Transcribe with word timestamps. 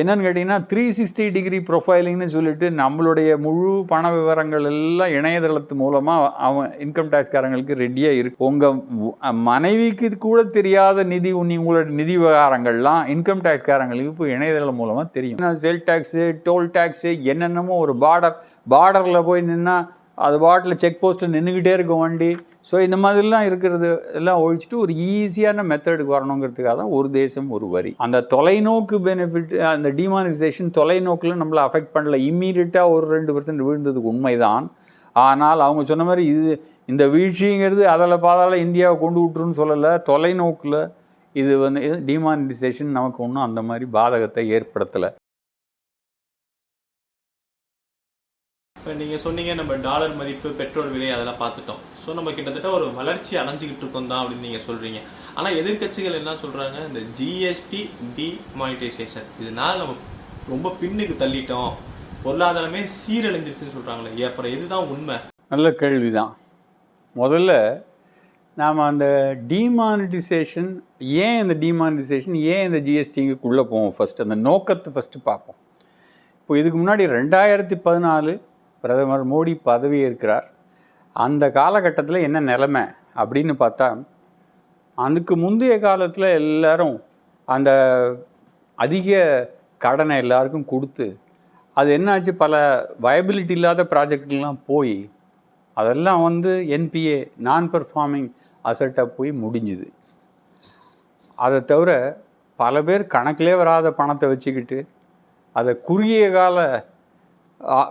என்னன்னு 0.00 0.24
கேட்டிங்கன்னா 0.24 0.56
three 0.70 0.82
sixty 0.96 1.26
degree 1.34 1.58
ப்ரொஃபைலிங்னு 1.68 2.26
சொல்லிட்டு 2.32 2.66
நம்மளுடைய 2.80 3.30
முழு 3.44 3.70
பண 3.92 4.10
விவரங்கள் 4.16 4.66
எல்லாம் 4.70 5.12
இணையதளத்து 5.18 5.74
மூலமாக 5.82 6.26
அவன் 6.46 6.68
இன்கம் 6.84 7.10
டேக்ஸ்காரங்களுக்கு 7.14 7.74
ரெடியாக 7.84 8.18
இருக்கு. 8.20 8.44
உங்கள் 8.48 8.76
மனைவிக்கு 9.50 10.10
கூட 10.26 10.42
தெரியாத 10.58 11.04
நிதி 11.14 11.32
உங்களோட 11.42 11.86
நிதி 12.00 12.16
விவகாரங்கள்லாம் 12.18 13.02
இன்கம் 13.14 13.44
டேக்ஸ்காரங்களுக்கு 13.46 14.12
இப்போ 14.14 14.28
இணையதளம் 14.36 14.80
மூலமாக 14.82 15.08
தெரியும். 15.16 15.40
செல் 15.64 15.84
டேக்ஸு 15.88 16.24
டோல் 16.48 16.68
டேக்ஸு 16.78 17.12
என்னென்னமோ 17.32 17.78
ஒரு 17.84 17.94
பார்டர் 18.06 18.36
பார்டரில் 18.74 19.26
போய் 19.30 19.48
நின்னா 19.52 19.78
அது 20.24 20.36
பாட்டில் 20.44 20.80
செக் 20.82 21.00
போஸ்ட்டில் 21.02 21.34
நின்றுக்கிட்டே 21.36 21.72
இருக்கும் 21.76 22.02
வண்டி. 22.02 22.30
ஸோ 22.68 22.76
இந்த 22.86 22.96
மாதிரிலாம் 23.04 23.46
இருக்கிறது 23.48 23.88
எல்லாம் 24.18 24.40
ஒழிச்சிட்டு 24.44 24.76
ஒரு 24.84 24.92
ஈஸியான 25.08 25.64
மெத்தடுக்கு 25.70 26.14
வரணுங்கிறதுக்காக 26.14 26.74
தான் 26.80 26.92
ஒரு 26.98 27.08
தேசம் 27.18 27.48
ஒரு 27.56 27.66
வரி. 27.74 27.92
அந்த 28.04 28.20
தொலைநோக்கு 28.34 28.98
பெனிஃபிட் 29.08 29.52
அந்த 29.72 29.90
டிமானிசேஷன் 30.00 30.70
தொலைநோக்கில் 30.78 31.40
நம்மளை 31.42 31.62
அஃபெக்ட் 31.66 31.94
பண்ணல. 31.96 32.18
இம்மீடியட்டாக 32.30 32.94
ஒரு 32.96 33.06
ரெண்டு 33.16 33.34
பர்சன்ட் 33.36 33.64
விழுந்ததுக்கு 33.68 34.12
உண்மைதான். 34.14 34.66
ஆனால் 35.16 35.60
அவங்க 35.66 35.82
சொன்ன 35.90 36.06
மாதிரி 36.10 36.24
இது 36.32 36.50
இந்த 36.92 37.04
வீழ்ச்சிங்கிறது 37.12 37.84
அதில் 37.94 38.22
பாதாள 38.26 38.56
இந்தியாவை 38.66 38.96
கொண்டு 39.04 39.20
விட்டுருன்னு 39.22 39.60
சொல்லலை. 39.60 39.92
தொலைநோக்கில் 40.10 40.80
இது 41.34 41.52
வந்து 41.62 41.80
டிமானிசேஷன் 42.10 42.96
நமக்கு 42.98 43.18
ஒன்றும் 43.24 43.46
அந்த 43.46 43.60
மாதிரி 43.68 43.86
பாதகத்தை 43.96 44.44
ஏற்படுத்தலை. 44.56 45.08
இப்போ 48.86 48.98
நீங்கள் 48.98 49.22
சொன்னீங்க 49.22 49.52
நம்ம 49.58 49.76
டாலர் 49.86 50.12
மதிப்பு 50.18 50.48
பெட்ரோல் 50.58 50.90
விலை 50.92 51.06
அதெல்லாம் 51.14 51.38
பார்த்துட்டோம். 51.40 51.80
ஸோ 52.02 52.10
நம்ம 52.18 52.32
கிட்டத்தட்ட 52.36 52.68
ஒரு 52.76 52.84
வளர்ச்சி 52.98 53.32
அடைஞ்சிக்கிட்டு 53.40 53.82
இருக்கோம் 53.84 54.06
தான் 54.10 54.20
அப்படின்னு 54.20 54.46
நீங்கள் 54.46 54.62
சொல்கிறீங்க 54.66 54.98
ஆனால் 55.36 55.56
எதிர்க்கட்சிகள் 55.60 56.18
என்ன 56.20 56.34
சொல்கிறாங்க 56.42 56.76
இந்த 56.90 57.00
ஜிஎஸ்டி 57.20 57.80
டிமானிட்டைசேஷன் 58.18 59.26
இதனால் 59.40 59.80
நம்ம 59.80 59.96
ரொம்ப 60.52 60.72
பின்னுக்கு 60.82 61.16
தள்ளிட்டோம். 61.24 61.72
பொருளாதாரமே 62.26 62.84
சீரழிஞ்சிருச்சுன்னு 63.00 63.74
சொல்கிறாங்களே 63.76 64.28
அப்புறம் 64.30 64.54
இதுதான் 64.56 64.88
உண்மை. 64.94 65.18
நல்ல 65.56 65.74
கேள்வி 65.82 66.12
தான் 66.20 66.32
முதல்ல 67.16 67.60
நாம் 68.62 68.86
அந்த 68.88 69.06
டிமானிட்டைசேஷன் 69.54 70.72
ஏன் 71.26 71.38
இந்த 71.44 71.56
டிமானிட்டைசேஷன் 71.68 72.40
ஏன் 72.54 72.66
இந்த 72.70 72.82
ஜிஎஸ்டிங்குக்குள்ளே 72.90 73.66
போவோம் 73.72 73.96
ஃபஸ்ட் 73.98 74.26
அந்த 74.28 74.38
நோக்கத்தை 74.48 74.92
ஃபஸ்ட்டு 74.96 75.28
பார்ப்போம். 75.30 75.60
இப்போ 76.40 76.54
இதுக்கு 76.62 76.78
முன்னாடி 76.84 77.14
ரெண்டாயிரத்தி 77.20 77.78
பதினாலு 77.86 78.34
பிரதமர் 78.86 79.30
மோடி 79.32 79.54
பதவி 79.62 79.98
இருக்கிறார் 79.98 80.46
அந்த 81.16 81.44
காலகட்டத்தில் 81.50 82.24
என்ன 82.26 82.38
நிலைமை 82.50 82.82
அப்படின்னு 83.14 83.54
பார்த்தா 83.60 83.88
அதுக்கு 84.98 85.34
முந்தைய 85.36 85.74
காலத்தில் 85.78 86.26
எல்லாரும் 86.40 86.96
அந்த 87.48 87.70
அதிக 88.78 89.10
கடனை 89.84 90.16
எல்லாருக்கும் 90.16 90.70
கொடுத்து 90.72 91.06
அது 91.76 91.88
என்னாச்சு? 91.98 92.32
பல 92.42 92.54
வயபிலிட்டி 93.02 93.50
இல்லாத 93.50 93.84
ப்ராஜெக்ட்லாம் 93.84 94.58
போய் 94.66 94.96
அதெல்லாம் 95.76 96.22
வந்து 96.22 96.52
என்பிஏ 96.76 97.18
நான் 97.46 97.66
பெர்ஃபார்மிங் 97.72 98.28
அசட்டாக 98.64 99.08
போய் 99.16 99.30
முடிஞ்சுது. 99.42 99.86
அதை 101.38 101.58
தவிர 101.64 101.90
பல 102.58 102.82
பேர் 102.82 103.02
கணக்கிலே 103.14 103.54
வராத 103.56 103.90
பணத்தை 104.00 104.28
வச்சுக்கிட்டு 104.28 104.78
அதை 105.56 105.72
குறுகிய 105.88 106.24
கால 106.30 106.58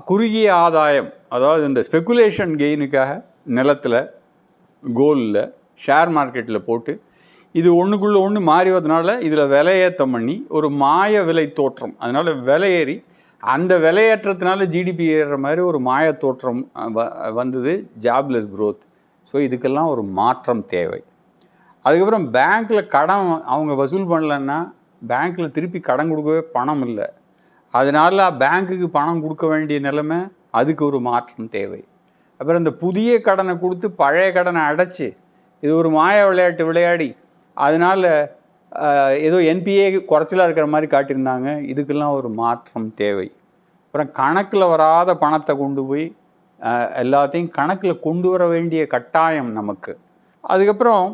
குறுகிய 0.10 0.48
ஆதாயம் 0.58 1.08
அதாவது 1.30 1.64
இந்த 1.66 1.82
ஸ்பெகுலேஷன் 1.88 2.54
கெயினுக்காக 2.60 3.12
நிலத்தில் 3.56 4.00
கோலில் 4.84 5.42
ஷேர் 5.82 6.12
மார்க்கெட்டில் 6.12 6.66
போட்டு 6.66 6.94
இது 7.56 7.70
ஒன்றுக்குள்ளே 7.76 8.20
ஒன்று 8.22 8.40
மாறிவதனால 8.48 9.10
இதில் 9.20 9.52
விலையேற்றம் 9.52 10.14
பண்ணி 10.16 10.36
ஒரு 10.50 10.68
மாய 10.82 11.24
விலை 11.24 11.46
தோற்றம். 11.54 11.94
அதனால் 12.00 12.32
விலையேறி 12.48 12.96
அந்த 13.44 13.74
விலையேற்றத்தினால 13.78 14.66
ஜிடிபி 14.66 15.06
ஏறுற 15.16 15.38
மாதிரி 15.38 15.62
ஒரு 15.62 15.80
மாய 15.82 16.06
தோற்றம் 16.16 16.62
வ- 16.96 17.10
வந்தது 17.32 17.74
ஜாப்லெஸ் 18.02 18.50
க்ரோத் 18.54 18.82
ஸோ 19.34 19.40
இதுக்கெல்லாம் 19.48 19.92
ஒரு 19.94 20.04
மாற்றம் 20.20 20.64
தேவை. 20.66 21.02
அதுக்கப்புறம் 21.86 22.26
பேங்க்கில் 22.34 22.88
கடன் 22.88 23.26
அவங்க 23.46 23.74
வசூல் 23.74 24.12
பண்ணலன்னா 24.12 24.60
பேங்க்கில் 25.02 25.52
திருப்பி 25.52 25.80
கடன் 25.82 26.12
கொடுக்கவே 26.12 26.42
பணம் 26.54 26.84
இல்லை. 26.88 27.08
அதனால 27.80 28.28
பேங்க்குக்கு 28.42 28.88
பணம் 28.98 29.22
கொடுக்க 29.24 29.46
வேண்டிய 29.52 29.78
நிலைமை 29.88 30.20
அதுக்கு 30.60 30.84
ஒரு 30.90 31.00
மாற்றம் 31.10 31.52
தேவை. 31.56 31.82
அப்புறம் 32.40 32.62
இந்த 32.64 32.74
புதிய 32.84 33.12
கடனை 33.28 33.54
கொடுத்து 33.64 33.88
பழைய 34.02 34.28
கடனை 34.38 34.62
அடைச்சி 34.72 35.08
இது 35.64 35.72
ஒரு 35.82 35.90
மாய 35.98 36.18
விளையாட்டு 36.30 36.64
விளையாடி 36.70 37.10
அதனால் 37.58 38.08
ஏதோ 39.28 39.38
என்பிஏ 39.52 39.88
குறைச்சலாக 40.12 40.48
இருக்கிற 40.48 40.68
மாதிரி 40.74 40.88
காட்டியிருந்தாங்க. 40.94 41.50
இதுக்கெல்லாம் 41.72 42.16
ஒரு 42.20 42.30
மாற்றம் 42.42 42.88
தேவை. 43.02 43.28
அப்புறம் 43.86 44.10
கணக்கில் 44.22 44.72
வராத 44.72 45.10
பணத்தை 45.24 45.54
கொண்டு 45.62 45.82
போய் 45.90 46.06
எல்லாத்தையும் 47.04 47.52
கணக்கில் 47.58 48.04
கொண்டு 48.08 48.28
வர 48.34 48.44
வேண்டிய 48.54 48.82
கட்டாயம் 48.96 49.52
நமக்கு. 49.60 49.94
அதுக்கப்புறம் 50.44 51.06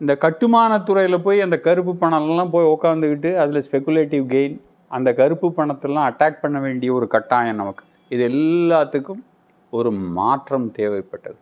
இந்த 0.00 0.12
கட்டுமானத்துறையில் 0.24 1.24
போய் 1.26 1.44
அந்த 1.46 1.56
கருப்பு 1.66 1.92
பணம்லாம் 2.02 2.52
போய் 2.54 2.72
உட்காந்துக்கிட்டு 2.74 3.30
அதில் 3.42 3.64
ஸ்பெகுலேட்டிவ் 3.66 4.24
கெயின் 4.34 4.56
அந்த 4.88 5.14
கருப்பு 5.14 5.48
பணத்தெல்லாம் 5.56 6.08
அட்டாக் 6.10 6.42
பண்ண 6.42 6.58
வேண்டிய 6.60 6.92
ஒரு 6.92 7.06
கட்டாயம் 7.14 7.60
நமக்கு. 7.62 7.84
இது 8.14 8.28
எல்லாத்துக்கும் 8.28 9.22
ஒரு 9.70 9.90
மாற்றம் 9.90 10.68
தேவைப்பட்டது. 10.78 11.38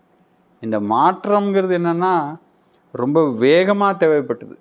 இந்த 0.61 0.81
மாற்றம்ங்கிறது 0.81 1.75
என்னென்னா 1.81 2.15
ரொம்ப 3.03 3.31
வேகமாக 3.45 4.07
தேவைப்பட்டது. 4.07 4.57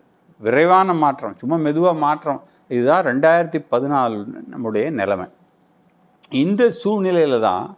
விரைவான 0.46 0.94
மாற்றம் 0.94 1.38
சும்மா 1.38 1.58
மெதுவாக 1.58 1.98
மாற்றம். 1.98 2.42
இதுதான் 2.68 3.06
ரெண்டாயிரத்தி 3.06 3.60
பதினாலு 3.72 4.18
நம்முடைய 4.54 4.90
நிலைமை. 4.90 5.28
இந்த 6.44 6.70
சூழ்நிலையில் 6.82 7.40
தான் 7.40 7.78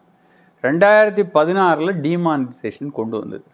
ரெண்டாயிரத்தி 0.64 1.24
பதினாறில் 1.38 1.94
டிமானிசேஷன் 2.06 2.92
கொண்டு 3.00 3.20
வந்தது. 3.20 3.48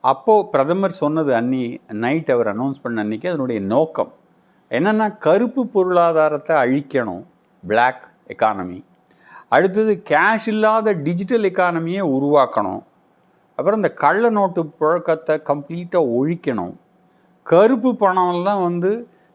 அப்போது 0.00 0.48
பிரதமர் 0.52 1.00
சொன்னது 1.02 1.34
அன்னி 1.34 1.80
நைட் 2.04 2.30
அவர் 2.30 2.50
அனௌன்ஸ் 2.54 2.82
பண்ண 2.82 3.00
அன்னைக்கு 3.00 3.28
அதனுடைய 3.28 3.60
நோக்கம். 3.74 4.12
என்னென்னா 4.70 5.06
கருப்பு 5.26 5.62
பொருளாதாரத்தை 5.74 6.54
அழிக்கணும் 6.56 7.24
பிளாக் 7.62 8.04
எக்கானமி 8.32 8.78
அடுத்தது 9.48 9.92
கேஷ் 10.10 10.48
இல்லாத 10.52 10.92
டிஜிட்டல் 11.06 11.46
எக்கானமியை 11.50 12.02
உருவாக்கணும். 12.16 12.82
அப்புறம் 13.58 13.78
இந்த 13.80 13.90
கள்ள 14.02 14.30
நோட்டு 14.30 14.62
புழக்கத்தை 14.80 15.34
கம்ப்ளீட்டாக 15.50 16.10
ஒழிக்கணும். 16.18 16.74
கருப்பு 17.42 17.90
பணம்லாம் 18.00 18.62
வந்து 18.68 18.90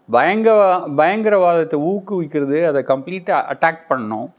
பயங்க 0.10 0.50
பயங்கரவாதத்தை 1.00 1.78
ஊக்குவிக்கிறது 1.92 2.60
அதை 2.70 2.82
கம்ப்ளீட்டாக 2.88 3.48
அட்டாக் 3.54 3.88
பண்ணணும். 3.90 4.30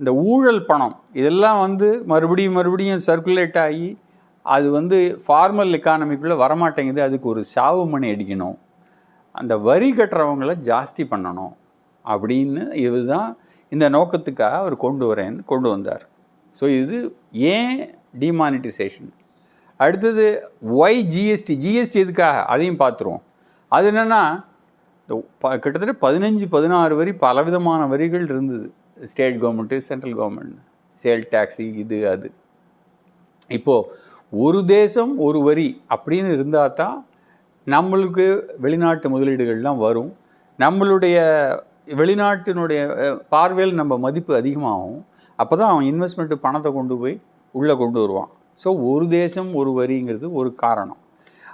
இந்த 0.00 0.10
ஊழல் 0.30 0.66
பணம் 0.66 0.96
இதெல்லாம் 1.12 1.58
வந்து 1.60 1.88
மறுபடியும் 2.12 2.56
மறுபடியும் 2.58 3.04
சர்க்குலேட் 3.06 3.58
ஆகி 3.66 3.88
அது 4.42 4.66
வந்து 4.70 4.98
ஃபார்மல் 5.26 5.76
எக்கானமிக்குள்ளே 5.78 6.36
வரமாட்டேங்குது. 6.44 7.00
அதுக்கு 7.08 7.28
ஒரு 7.28 7.44
சாவு 7.44 7.82
மணி 7.86 8.08
அடிக்கணும். 8.14 8.56
அந்த 9.40 9.54
வரி 9.68 9.88
கட்டுறவங்கள 9.98 10.52
ஜாஸ்தி 10.70 11.04
பண்ணணும் 11.12 11.54
அப்படின்னு 12.04 12.62
இதுதான் 12.86 13.30
இந்த 13.72 13.86
நோக்கத்துக்காக 13.96 14.58
அவர் 14.62 14.76
கொண்டு 14.84 15.04
வரேன்னு 15.10 15.40
கொண்டு 15.52 15.68
வந்தார். 15.74 16.04
ஸோ 16.58 16.64
இது 16.80 16.98
ஏன் 17.54 17.78
டிமானிட்டைசேஷன் 18.22 19.10
அடுத்தது 19.80 20.26
ஒய் 20.82 21.00
ஜிஎஸ்டி 21.14 21.54
ஜிஎஸ்டி 21.64 21.98
எதுக்காக? 22.04 22.36
அதையும் 22.52 22.82
பார்த்துருவோம். 22.82 23.24
அது 23.72 23.86
என்னென்னா 23.90 24.22
இந்த 25.08 25.16
கிட்டத்தட்ட 25.64 25.94
பதினஞ்சு 26.06 26.46
பதினாறு 26.54 26.94
வரி 27.00 27.12
பலவிதமான 27.24 27.80
வரிகள் 27.92 28.24
இருந்தது. 28.32 28.66
State 29.10 29.36
government 29.42 29.78
central 29.88 30.16
government 30.20 30.56
sale 31.04 31.26
tax 31.34 31.66
இது 31.82 31.98
அது. 32.14 32.28
இப்போது 33.56 33.88
ஒரு 34.32 34.60
தேசம் 34.76 35.12
ஒரு 35.26 35.40
வரி 35.48 35.68
அப்படின்னு 35.94 36.30
இருந்தால் 36.36 36.76
தான் 36.80 36.96
நம்மளுக்கு 37.66 38.50
வெளிநாட்டு 38.58 39.20
முதலீடுகள்லாம் 39.20 39.76
வரும். 39.76 40.16
நம்மளுடைய 40.58 41.16
வெளிநாட்டினுடைய 41.86 43.16
பார்வையில் 43.28 43.74
நம்ம 43.74 43.98
மதிப்பு 43.98 44.34
அதிகமாகும். 44.34 45.04
அப்போ 45.36 45.56
தான் 45.56 45.70
அவன் 45.70 45.84
இன்வெஸ்ட்மெண்ட்டு 45.84 46.34
பணத்தை 46.34 46.72
கொண்டு 46.72 46.98
போய் 46.98 47.20
உள்ளே 47.50 47.76
கொண்டு 47.76 48.00
வருவான். 48.00 48.28
ஸோ 48.64 48.92
ஒரு 48.92 49.08
தேசம் 49.08 49.54
ஒரு 49.54 49.70
வரிங்கிறது 49.70 50.32
ஒரு 50.32 50.54
காரணம். 50.54 50.96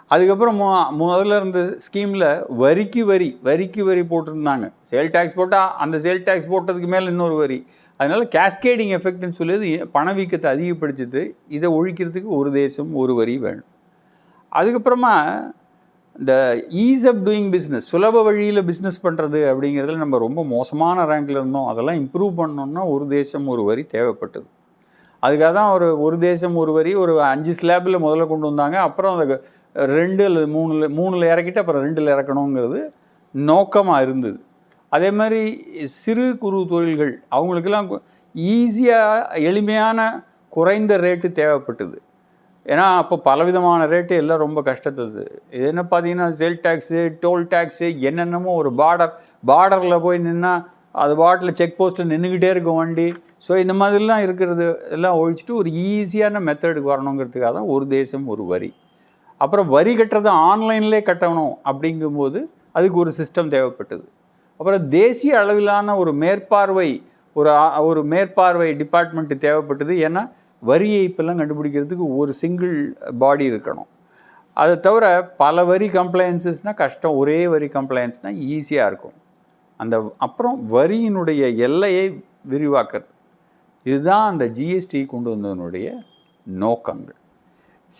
அதுக்கப்புறம் 0.09 0.61
மு- 0.61 1.03
முதல்ல 1.03 1.37
இருந்த 1.37 1.77
ஸ்கீமில் 1.77 2.45
வரிக்கு 2.49 3.07
வரி 3.07 3.39
வரிக்கு 3.43 3.85
வரி 3.85 4.01
போட்டிருந்தாங்க. 4.01 4.73
சேல் 4.91 5.11
டேக்ஸ் 5.11 5.35
போட்டால் 5.35 5.73
அந்த 5.73 5.99
சேல் 5.99 6.23
டேக்ஸ் 6.23 6.51
போட்டதுக்கு 6.51 6.87
மேலே 6.87 7.05
இன்னொரு 7.05 7.35
வரி. 7.35 7.67
அதனால் 7.97 8.27
கேஸ்கேடிங் 8.27 8.99
எஃபெக்ட்னு 8.99 9.29
சொல்லியது 9.29 9.89
பணவீக்கத்தை 9.95 10.53
அதிகப்படுத்திட்டு 10.53 11.31
இதை 11.49 11.71
ஒழிக்கிறதுக்கு 11.71 12.25
ஒரு 12.25 12.53
தேசம் 12.53 12.95
ஒரு 12.95 13.15
வரி 13.15 13.39
வேணும். 13.39 13.65
அதுக்கப்புறமா 14.55 15.43
இந்த 16.21 16.33
ஈஸ் 16.85 17.05
ஆஃப் 17.11 17.21
டூயிங் 17.27 17.49
பிஸ்னஸ் 17.55 17.87
சுலப 17.93 18.17
வழியில் 18.27 18.61
பிஸ்னஸ் 18.71 18.99
பண்ணுறது 19.05 19.41
அப்படிங்கிறதுல 19.51 20.03
நம்ம 20.03 20.19
ரொம்ப 20.25 20.41
மோசமான 20.55 21.05
ரேங்கில் 21.11 21.39
இருந்தோம். 21.41 21.69
அதெல்லாம் 21.71 21.99
இம்ப்ரூவ் 22.03 22.35
பண்ணோம்னா 22.41 22.83
ஒரு 22.95 23.05
தேசம் 23.17 23.47
ஒரு 23.53 23.63
வரி 23.69 23.83
தேவைப்பட்டது. 23.95 24.47
அதுக்காக 25.23 25.53
தான் 25.59 25.71
ஒரு 25.77 25.89
ஒரு 26.05 26.17
தேசம் 26.29 26.55
ஒரு 26.63 26.73
வரி 26.79 26.93
ஒரு 27.03 27.13
அஞ்சு 27.33 27.53
ஸ்லாபில் 27.61 28.03
முதல்ல 28.05 28.27
கொண்டு 28.33 28.49
வந்தாங்க. 28.51 28.77
அப்புறம் 28.89 29.15
அந்த 29.17 29.37
ரெண்டு 29.99 30.23
அல்லது 30.29 30.47
மூணுல 30.57 30.89
மூணில் 30.99 31.31
இறக்கிட்டு 31.33 31.63
அப்புறம் 31.63 31.85
ரெண்டில் 31.87 32.13
இறக்கணுங்கிறது 32.15 32.81
நோக்கமாக 33.35 34.05
இருந்தது. 34.07 34.39
அதே 34.93 35.11
மாதிரி 35.19 35.43
சிறு 36.03 36.27
குறு 36.43 36.59
தொழில்கள் 36.73 37.13
அவங்களுக்கெல்லாம் 37.37 37.91
ஈஸியாக 38.35 39.41
எளிமையான 39.51 40.01
குறைந்த 40.57 40.93
ரேட்டு 41.07 41.29
தேவைப்பட்டது. 41.41 41.97
ஏன்னா 42.67 42.85
அப்போ 43.01 43.15
பலவிதமான 43.29 43.87
ரேட்டு 43.93 44.15
எல்லாம் 44.23 44.43
ரொம்ப 44.45 44.61
கஷ்டத்தது. 44.69 45.23
இது 45.57 45.65
என்ன 45.71 45.83
பார்த்தீங்கன்னா 45.93 46.29
சேல் 46.41 46.61
டேக்ஸு 46.67 47.01
டோல் 47.23 47.47
டேக்ஸு 47.55 47.89
என்னென்னமோ 48.09 48.53
ஒரு 48.61 48.71
பார்டர் 48.81 49.13
பார்டரில் 49.51 50.03
போய் 50.05 50.19
நின்னா 50.27 50.53
அது 51.03 51.13
பாட்டில் 51.23 51.57
செக் 51.61 51.77
போஸ்ட்டில் 51.79 52.11
நின்றுக்கிட்டே 52.13 52.51
இருக்கும் 52.55 52.79
வண்டி. 52.81 53.09
ஸோ 53.47 53.53
இந்த 53.63 53.75
மாதிரிலாம் 53.81 54.23
இருக்கிறது 54.27 54.65
எல்லாம் 54.97 55.19
ஒழிச்சிட்டு 55.21 55.55
ஒரு 55.61 55.69
ஈஸியான 55.91 56.43
மெத்தடுக்கு 56.49 56.93
வரணுங்கிறதுக்காக 56.93 57.53
தான் 57.59 57.71
ஒரு 57.75 57.85
தேசம் 57.97 58.27
ஒரு 58.35 58.45
வரி. 58.53 58.71
அப்புறம் 59.41 59.69
வரி 59.77 59.93
கட்டுறது 60.01 60.31
ஆன்லைன்லேயே 60.51 61.03
கட்டணும் 61.09 61.55
அப்படிங்கும்போது 61.71 62.41
அதுக்கு 62.77 62.99
ஒரு 63.05 63.13
சிஸ்டம் 63.21 63.51
தேவைப்பட்டது. 63.55 64.05
அப்புறம் 64.61 64.85
தேசிய 64.99 65.33
அளவிலான 65.41 65.97
ஒரு 66.03 66.13
மேற்பார்வை 66.23 66.91
ஒரு 67.37 67.51
ஒரு 67.89 68.01
மேற்பார்வை 68.13 68.69
டிபார்ட்மெண்ட்டு 68.83 69.37
தேவைப்பட்டது. 69.47 69.95
ஏன்னா 70.07 70.23
வரி 70.71 70.89
ஏய்ப்பெல்லாம் 70.99 71.41
கண்டுபிடிக்கிறதுக்கு 71.41 72.07
ஒரு 72.21 72.33
சிங்கிள் 72.41 72.77
பாடி 73.23 73.45
இருக்கணும். 73.53 73.89
அதை 74.63 74.75
தவிர 74.87 75.05
பல 75.43 75.65
வரி 75.71 75.89
கம்ப்ளைன்சஸ்னால் 75.99 76.81
கஷ்டம். 76.83 77.17
ஒரே 77.21 77.39
வரி 77.53 77.69
கம்ப்ளைன்ஸ்னால் 77.77 78.39
ஈஸியாக 78.55 78.91
இருக்கும். 78.91 79.17
அந்த 79.81 79.97
அப்புறம் 80.27 80.59
வரியினுடைய 80.75 81.43
எல்லையை 81.67 82.07
விரிவாக்குறது. 82.53 83.09
இதுதான் 83.87 84.27
அந்த 84.33 84.45
ஜிஎஸ்டி 84.57 85.01
கொண்டு 85.13 85.29
வந்ததனுடைய 85.35 85.89
நோக்கங்கள். 86.47 87.19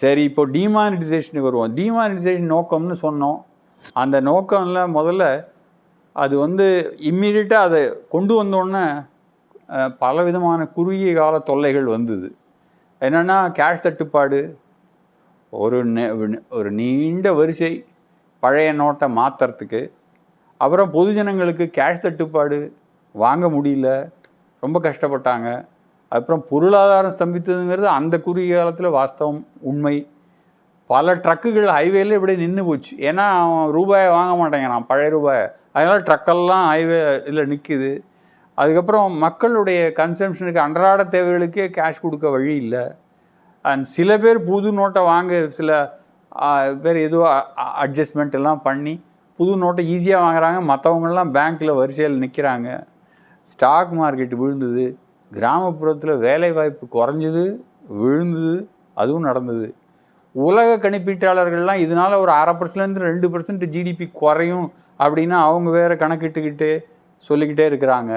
சரி 0.01 0.23
இப்போ 0.29 0.43
டிமானிட்டைசேஷனுக்கு 0.57 1.49
வருவோம். 1.49 1.73
டிமானிட்டைசேஷன் 1.79 2.53
நோக்கம்னு 2.57 2.97
சொன்னோம். 3.07 3.41
அந்த 4.03 4.17
நோக்கம்ல 4.29 4.83
முதல்ல 4.99 5.25
அது 6.17 6.35
வந்து 6.45 6.67
இம்மீடியட்டாக 7.11 7.69
அதை 7.69 7.81
கொண்டு 8.15 8.33
வந்தோடனே 8.41 8.85
பல 10.05 10.23
விதமான 10.29 10.61
குறுகிய 10.77 11.13
கால 11.19 11.35
தொல்லைகள் 11.51 11.89
வந்தது. 11.97 12.29
என்னென்னா 13.03 13.51
கேஷ் 13.51 13.81
தட்டுப்பாடு. 13.81 14.59
ஒரு 15.51 15.87
நெ- 15.87 16.43
ஒரு 16.51 16.71
நீண்ட 16.71 17.33
வரிசை 17.33 17.85
பழைய 18.41 18.75
நோட்டை 18.75 19.09
மாற்றுறதுக்கு 19.11 19.91
அப்புறம் 20.59 20.93
பொதுஜனங்களுக்கு 20.93 21.67
கேஷ் 21.67 21.99
தட்டுப்பாடு 21.99 22.77
வாங்க 23.13 23.49
முடியல 23.49 24.11
ரொம்ப 24.61 24.81
கஷ்டப்பட்டாங்க. 24.81 25.67
அப்புறம் 26.09 26.45
பொருளாதாரம் 26.51 27.13
ஸ்தம்பித்ததுங்கிறது 27.13 27.85
அந்த 27.85 28.21
குறுகிய 28.21 28.57
காலத்தில் 28.57 28.87
வாஸ்தவம் 28.87 29.47
உண்மை. 29.61 30.09
பல 30.87 31.15
ட்ரக்குகள் 31.15 31.69
ஹைவேல 31.69 32.13
இப்படி 32.13 32.37
நின்று 32.37 32.65
போச்சு. 32.65 32.97
ஏன்னா 32.97 33.17
அவன் 33.17 33.73
ரூபாயை 33.73 34.09
வாங்க 34.09 34.49
மாட்டேங்கிறான் 34.49 34.87
பழைய 34.87 35.11
ரூபாயை. 35.11 35.49
அதனால் 35.73 36.03
ட்ரக்கெல்லாம் 36.03 36.71
ஹைவே 36.71 37.27
இதில் 37.27 37.47
நிற்குது 37.47 38.11
அதுக்கப்புறம் 38.61 39.13
மக்களுடைய 39.25 39.81
கன்சம்ஷனுக்கு 40.01 40.61
அன்றாட 40.67 41.03
தேவைகளுக்கே 41.15 41.65
கேஷ் 41.77 42.03
கொடுக்க 42.05 42.27
வழி 42.31 42.55
இல்லை. 42.63 42.85
அண்ட் 43.65 43.85
சில 43.97 44.11
பேர் 44.25 44.39
புது 44.51 44.69
நோட்டை 44.79 45.03
வாங்க 45.13 45.33
சில 45.59 45.71
பேர் 46.85 46.99
ஏதோ 47.07 47.19
அட்ஜஸ்ட்மெண்ட் 47.85 48.37
எல்லாம் 48.39 48.63
பண்ணி 48.67 48.95
புது 49.39 49.53
நோட்டை 49.63 49.83
ஈஸியாக 49.95 50.25
வாங்குறாங்க. 50.27 50.59
மற்றவங்கெல்லாம் 50.71 51.31
பேங்க்கில் 51.37 51.79
வரிசையில் 51.81 52.21
நிற்கிறாங்க 52.25 52.69
ஸ்டாக் 53.53 53.93
மார்க்கெட் 54.01 54.35
விழுந்தது. 54.43 54.85
கிராமப்புறத்தில் 55.31 56.15
வேலைவாய்ப்பு 56.27 56.87
குறைஞ்சது 56.97 57.45
விழுந்தது 58.01 58.55
அதுவும் 59.03 59.27
நடந்தது. 59.29 59.69
உலக 60.35 60.77
கணிப்பீட்டாளர்கள்லாம் 60.85 61.83
இதனால் 61.85 62.21
ஒரு 62.25 62.33
அரை 62.41 62.53
பர்சன்ட்லேருந்து 62.61 63.09
ரெண்டு 63.09 63.27
பர்சன்ட் 63.33 63.65
ஜிடிபி 63.75 64.07
குறையும் 64.21 64.67
அப்படின்னா 65.01 65.39
அவங்க 65.49 65.69
வேறு 65.79 65.95
கணக்கிட்டுக்கிட்டு 66.03 66.71
சொல்லிக்கிட்டே 67.31 67.65
இருக்கிறாங்க. 67.71 68.13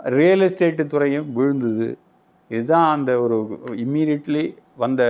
ரியல் 0.00 0.44
எஸ்டேட்டு 0.46 0.84
துறையும் 0.92 1.28
விழுந்தது. 1.36 1.88
இதுதான் 2.50 2.88
அந்த 2.96 3.10
ஒரு 3.24 3.36
இம்மீடியட்லி 3.84 4.44
வந்த 4.82 5.02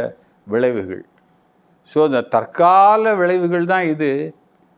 விளைவுகள். 0.47 1.05
ஸோ 1.91 1.99
அந்த 2.09 2.21
தற்கால 2.35 3.15
விளைவுகள் 3.21 3.67
தான் 3.73 3.87
இது. 3.94 4.11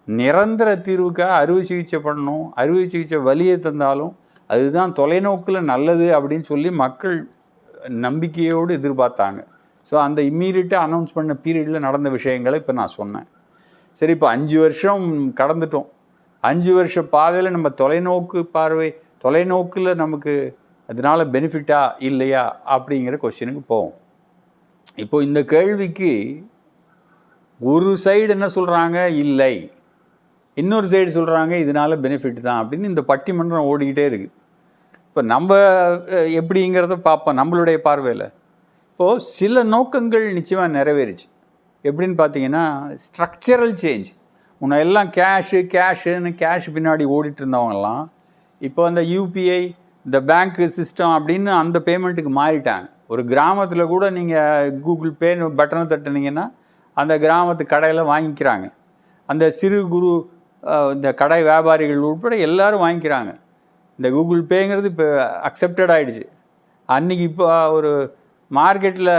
நிரந்தர 0.09 0.69
தீர்வுக்காக 0.87 1.33
அறுவை 1.43 1.63
சிகிச்சை 1.71 1.99
பண்ணணும் 2.07 2.45
அறுவை 2.61 2.85
சிகிச்சை 2.93 3.19
வலியை 3.29 3.57
தந்தாலும் 3.67 4.13
அதுதான் 4.55 4.93
தொலைநோக்கில் 4.99 5.69
நல்லது 5.73 6.07
அப்படின்னு 6.19 6.47
சொல்லி 6.53 6.71
மக்கள் 6.85 7.17
நம்பிக்கையோடு 8.07 8.71
எதிர்பார்த்தாங்க. 8.79 9.41
ஸோ 9.91 9.95
அந்த 10.07 10.21
இம்மீடியட்டாக 10.31 10.87
அனௌன்ஸ் 10.87 11.15
பண்ண 11.17 11.35
பீரியடில் 11.45 11.85
நடந்த 11.87 12.09
விஷயங்களை 12.17 12.57
இப்போ 12.63 12.75
நான் 12.81 12.97
சொன்னேன். 13.01 13.27
சரி 14.01 14.13
இப்போ 14.17 14.29
அஞ்சு 14.37 14.57
வருஷம் 14.65 15.05
கடந்துட்டோம். 15.41 15.89
அஞ்சு 16.45 16.73
வருஷ 16.79 17.03
பாதையில் 17.15 17.55
நம்ம 17.57 17.69
தொலைநோக்கு 17.83 18.41
பார்வை 18.57 18.89
தொலைநோக்கில் 19.25 20.01
நமக்கு 20.03 20.35
அதனால 20.89 21.25
பெனிஃபிட்டா 21.35 21.81
இல்லையா 22.09 22.45
அப்படிங்கிற 22.75 23.17
கொஸ்டினுக்கு 23.23 23.63
போவோம். 23.73 23.97
இப்போ 25.03 25.17
இந்த 25.29 25.41
கேள்விக்கு 25.55 26.13
ஒரு 27.61 27.91
சைடு 28.05 28.31
என்ன 28.37 28.47
சொல்கிறாங்க 28.57 28.99
இல்லை. 29.25 29.55
இன்னொரு 30.57 30.87
சைடு 30.93 31.11
சொல்கிறாங்க 31.17 31.55
இதனால 31.65 31.97
பெனிஃபிட் 32.05 32.41
தான் 32.47 32.61
அப்படின்னு 32.63 32.91
இந்த 32.93 33.03
பட்டிமன்றம் 33.11 33.69
ஓடிக்கிட்டே 33.71 34.05
இருக்குது 34.11 34.35
இப்போ 35.09 35.23
நம்ம 35.33 35.57
எப்படிங்கிறத 36.41 36.97
பார்ப்போம் 37.09 37.39
நம்மளுடைய 37.41 37.79
பார்வையில். 37.89 38.27
இப்போது 38.91 39.23
சில 39.39 39.63
நோக்கங்கள் 39.75 40.25
நிச்சயமாக 40.39 40.71
நிறைவேறுச்சு. 40.79 41.27
எப்படின்னு 41.85 42.17
பார்த்தீங்கன்னா 42.21 42.65
ஸ்ட்ரக்சரல் 43.05 43.75
சேஞ்ச் 43.83 44.09
முன்ன 44.61 44.79
எல்லாம் 44.85 45.11
கேஷு 45.19 45.59
கேஷுன்னு 45.75 46.31
கேஷ் 46.43 46.69
பின்னாடி 46.77 47.05
ஓடிட்டு 47.17 47.43
இருந்தவங்கலாம் 47.43 48.05
இப்போ 48.61 48.87
அந்த 48.87 49.01
யூபிஐ 49.15 49.61
இந்த 50.07 50.23
பேங்க் 50.23 50.59
சிஸ்டம் 50.77 51.15
அப்படின்னு 51.19 51.51
அந்த 51.63 51.83
பேமெண்ட்டுக்கு 51.85 52.33
மாறிட்டாங்க. 52.41 52.87
ஒரு 53.07 53.25
கிராமத்தில் 53.25 53.85
கூட 53.85 54.11
நீங்கள் 54.11 54.81
கூகுள் 54.81 55.13
பே 55.13 55.35
பட்டனை 55.35 55.85
தட்டுனீங்கன்னா 55.93 56.45
அந்த 56.97 57.19
கிராமத்து 57.19 57.65
கடையில் 57.67 58.03
வாங்கிக்கிறாங்க. 58.05 58.67
அந்த 59.29 59.51
சிறு 59.51 59.89
குறு 59.89 60.13
இந்த 60.93 61.15
கடை 61.15 61.43
வியாபாரிகள் 61.43 62.07
உட்பட 62.09 62.37
எல்லாரும் 62.37 62.83
வாங்கிக்கிறாங்க. 62.83 63.31
இந்த 63.99 64.11
கூகுள் 64.11 64.43
பேங்கிறது 64.43 64.85
இப்போ 64.85 65.07
அக்செப்டட் 65.49 65.93
ஆகிடுச்சு 65.97 66.25
அன்னைக்கு 66.89 67.25
இப்போ 67.25 67.47
ஒரு 67.71 67.91
மார்க்கெட்டில் 68.51 69.13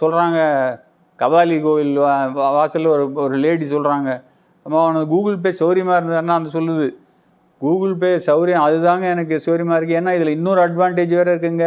சொல்கிறாங்க 0.00 0.38
கபாலி 1.18 1.62
கோவில் 1.62 1.98
வா- 1.98 2.32
வாசலில் 2.32 2.86
ஒரு 2.86 3.12
ஒரு 3.12 3.36
லேடி 3.36 3.64
சொல்கிறாங்க 3.70 4.10
அம்மா 4.66 4.86
உனக்கு 4.86 5.08
கூகுள் 5.08 5.38
பே 5.38 5.50
சௌரியமாக 5.50 6.00
இருந்ததுன்னா 6.00 6.34
அந்த 6.38 6.50
சொல்லுது. 6.52 6.86
கூகுள் 7.64 7.94
பே 8.02 8.10
சௌரியம் 8.28 8.64
அதுதாங்க 8.68 9.06
எனக்கு 9.14 9.36
சௌரியமாக 9.46 9.78
இருக்குது 9.78 9.98
ஏன்னா 10.00 10.14
இதில் 10.18 10.36
இன்னொரு 10.38 10.60
அட்வான்டேஜ் 10.66 11.18
வேறு 11.18 11.32
இருக்குங்க. 11.34 11.66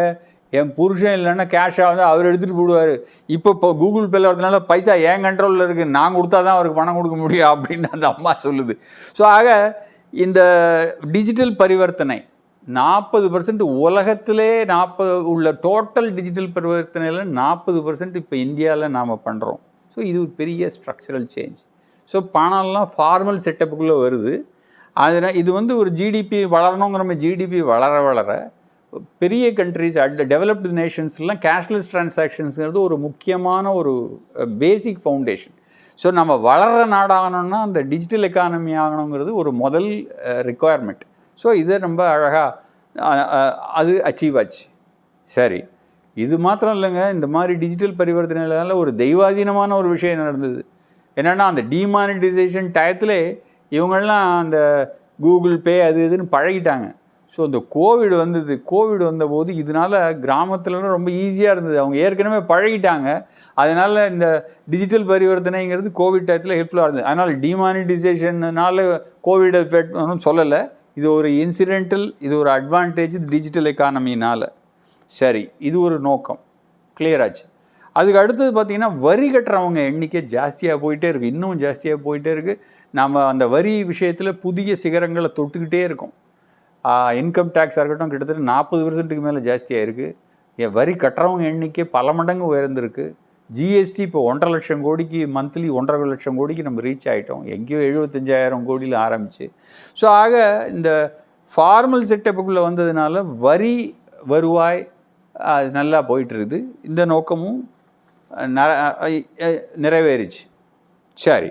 என் 0.53 0.69
புருஷன் 0.77 1.15
இல்லைன்னா 1.17 1.45
கேஷாக 1.53 1.87
வந்து 1.91 2.03
அவர் 2.09 2.27
எடுத்துகிட்டு 2.29 2.59
போடுவார் 2.59 2.91
இப்போ 3.35 3.49
இப்போ 3.55 3.69
கூகுள் 3.81 4.11
பேல 4.13 4.29
வரதுனால 4.29 4.59
பைசா 4.69 4.93
என் 5.11 5.25
கண்ட்ரோலில் 5.27 5.63
இருக்குது 5.65 5.93
நான் 5.97 6.15
கொடுத்தா 6.17 6.39
தான் 6.39 6.57
அவருக்கு 6.57 6.79
பணம் 6.79 6.97
கொடுக்க 6.99 7.15
முடியும் 7.23 7.51
அப்படின்னு 7.53 7.87
அந்த 7.95 8.07
அம்மா 8.13 8.31
சொல்லுது. 8.45 8.73
ஸோ 9.17 9.23
ஆக 9.35 9.49
இந்த 10.25 10.39
டிஜிட்டல் 11.15 11.53
பரிவர்த்தனை 11.61 12.17
நாற்பது 12.67 13.25
பர்சன்ட் 13.33 13.63
உலகத்திலே 13.87 14.49
நாற்பது 14.73 15.13
உள்ள 15.33 15.51
டோட்டல் 15.65 16.09
டிஜிட்டல் 16.17 16.51
பரிவர்த்தனையில் 16.55 17.21
நாற்பது 17.39 17.81
பர்சன்ட் 17.85 18.15
இப்போ 18.21 18.35
இந்தியாவில் 18.45 18.93
நாம் 18.97 19.13
பண்ணுறோம் 19.27 19.59
ஸோ 19.97 19.99
இது 20.09 20.17
ஒரு 20.23 20.31
பெரிய 20.41 20.69
ஸ்ட்ரக்சரல் 20.75 21.27
சேஞ்ச் 21.35 21.59
ஸோ 22.09 22.19
பணம்லாம் 22.37 22.89
ஃபார்மல் 22.95 23.43
செட்டப்புக்குள்ளே 23.45 23.97
வருது. 24.03 24.33
அதனால் 25.05 25.37
இது 25.41 25.49
வந்து 25.59 25.73
ஒரு 25.81 25.89
ஜிடிபி 25.99 26.39
வளரணுங்கிற 26.55 27.03
மாதிரி 27.07 27.21
ஜிடிபி 27.25 27.59
வளர 27.71 27.95
வளர 28.07 28.31
பெரிய 29.21 29.45
கண்ட்ரிஸ் 29.59 29.97
அட் 30.03 30.21
டெவலப்டு 30.33 30.69
நேஷன்ஸ்லாம் 30.81 31.41
கேஷ்லெஸ் 31.47 31.89
டிரான்சாக்ஷன்ஸுங்கிறது 31.93 32.79
ஒரு 32.87 32.97
முக்கியமான 32.97 33.73
ஒரு 33.79 33.93
பேசிக் 34.63 35.01
ஃபவுண்டேஷன் 35.03 35.55
ஸோ 35.99 36.07
நம்ம 36.19 36.31
வளர்கிற 36.47 36.83
நாடாகணும்னா 36.95 37.59
அந்த 37.67 37.79
டிஜிட்டல் 37.91 38.25
எக்கானமி 38.29 38.73
ஆகணுங்கிறது 38.85 39.31
ஒரு 39.41 39.51
முதல் 39.63 39.89
ரிக்குவயர்மெண்ட் 40.49 41.03
ஸோ 41.39 41.47
இதை 41.61 41.75
ரொம்ப 41.87 42.01
அழகாக 42.15 42.47
அது 43.79 43.93
அச்சீவ் 44.09 44.37
ஆச்சு. 44.41 44.63
சரி. 45.31 45.59
இது 46.17 46.35
மாத்திரம் 46.45 46.75
இல்லைங்க. 46.77 47.01
இந்த 47.15 47.27
மாதிரி 47.35 47.53
டிஜிட்டல் 47.63 47.95
பரிவர்த்தனைகளால் 47.99 48.79
ஒரு 48.81 48.91
தெய்வாதீனமான 49.03 49.75
ஒரு 49.81 49.89
விஷயம் 49.95 50.21
நடந்தது. 50.23 50.61
என்னென்னா 51.17 51.45
அந்த 51.51 51.61
டிமானிட்டைசேஷன் 51.73 52.69
டயத்துலேயே 52.77 53.27
இவங்கெல்லாம் 53.71 54.25
அந்த 54.43 54.57
கூகுள் 55.25 55.57
பே 55.65 55.75
அது 55.87 55.99
இதுன்னு 56.07 56.25
பழகிட்டாங்க. 56.35 56.87
ஸோ 57.35 57.39
இந்த 57.47 57.59
கோவிட் 57.75 58.13
வந்தது 58.21 58.53
கோவிட் 58.71 59.03
வந்தபோது 59.09 59.49
இதனால 59.61 59.93
கிராமத்துலலாம் 60.25 60.95
ரொம்ப 60.97 61.09
ஈஸியாக 61.23 61.55
இருந்தது. 61.55 61.77
அவங்க 61.81 61.97
ஏற்கனவே 62.05 62.39
பழகிட்டாங்க. 62.51 63.09
அதனால் 63.63 63.99
இந்த 64.13 64.27
டிஜிட்டல் 64.73 65.05
பரிவர்த்தனைங்கிறது 65.11 65.91
கோவிட் 66.01 66.27
டயத்தில் 66.29 66.57
ஹெல்ப்ஃபுல்லாக 66.59 66.87
இருந்தது. 66.87 67.07
அதனால் 67.09 67.33
டிமானிட்டைசேஷன்னால 67.45 68.87
கோவிடை 69.27 69.59
எஃபெக்ட் 69.65 70.25
சொல்லலை. 70.27 70.61
இது 70.99 71.07
ஒரு 71.17 71.29
இன்சிடென்டல் 71.43 72.07
இது 72.27 72.33
ஒரு 72.41 72.49
அட்வான்டேஜ் 72.57 73.17
டிஜிட்டல் 73.33 73.69
எக்கானமினால் 73.73 74.47
சரி 75.11 75.43
இது 75.67 75.77
ஒரு 75.87 75.97
நோக்கம். 76.07 76.39
Clear 76.97 77.19
ஆச்சு. 77.25 77.43
அதுக்கு 77.97 78.19
அடுத்தது 78.21 78.49
பார்த்திங்கன்னா 78.55 78.89
வரி 79.05 79.27
கட்டுறவங்க 79.33 79.79
எண்ணிக்கை 79.89 80.21
ஜாஸ்தியாக 80.33 80.77
போயிட்டே 80.83 81.07
இருக்குது 81.11 81.31
இன்னும் 81.33 81.59
ஜாஸ்தியாக 81.63 81.99
போயிட்டே 82.05 82.31
இருக்குது 82.35 82.59
நம்ம 82.93 83.23
அந்த 83.31 83.43
வரி 83.55 83.73
விஷயத்தில் 83.91 84.31
புதிய 84.45 84.75
சிகரங்களை 84.83 85.29
தொட்டுக்கிட்டே 85.39 85.81
இருக்கோம். 85.87 86.13
இன்கம் 87.21 87.53
டேக்ஸாக 87.55 87.81
இருக்கட்டும் 87.81 88.11
கிட்டத்தட்ட 88.11 88.43
நாற்பது 88.53 88.81
பர்சன்ட்டுக்கு 88.87 89.23
மேலே 89.27 89.39
ஜாஸ்தியாக 89.49 89.85
இருக்குது 89.85 90.69
வரி 90.77 90.93
கட்டுறவங்க 91.03 91.45
எண்ணிக்கை 91.51 91.83
பல 91.95 92.13
மடங்கு 92.19 92.45
உயர்ந்திருக்கு. 92.53 93.05
ஜிஎஸ்டி 93.49 94.01
இப்போ 94.07 94.21
ஒன்றரை 94.29 94.49
லட்சம் 94.53 94.85
கோடிக்கு 94.85 95.19
மந்த்லி 95.35 95.67
ஒன்றரை 95.79 96.07
லட்சம் 96.11 96.37
கோடிக்கு 96.39 96.63
நம்ம 96.67 96.81
ரீச் 96.87 97.07
ஆகிட்டோம் 97.11 97.43
எங்கேயோ 97.55 97.79
எழுபத்தஞ்சாயிரம் 97.89 98.65
கோடியில் 98.69 98.97
ஆரம்பிச்சு. 99.05 99.45
ஸோ 99.99 100.05
ஆக 100.23 100.41
இந்த 100.75 100.89
ஃபார்மல் 101.53 102.09
செட்டப்புக்குள்ளே 102.11 102.63
வந்ததுனால 102.67 103.23
வரி 103.47 103.75
வருவாய் 104.33 104.81
அது 105.53 105.69
நல்லா 105.79 105.99
போயிட்டுருக்குது. 106.09 106.59
இந்த 106.89 107.01
நோக்கமும் 107.13 107.59
நிறைவேறிச்சு. 109.85 110.41
சரி. 111.17 111.49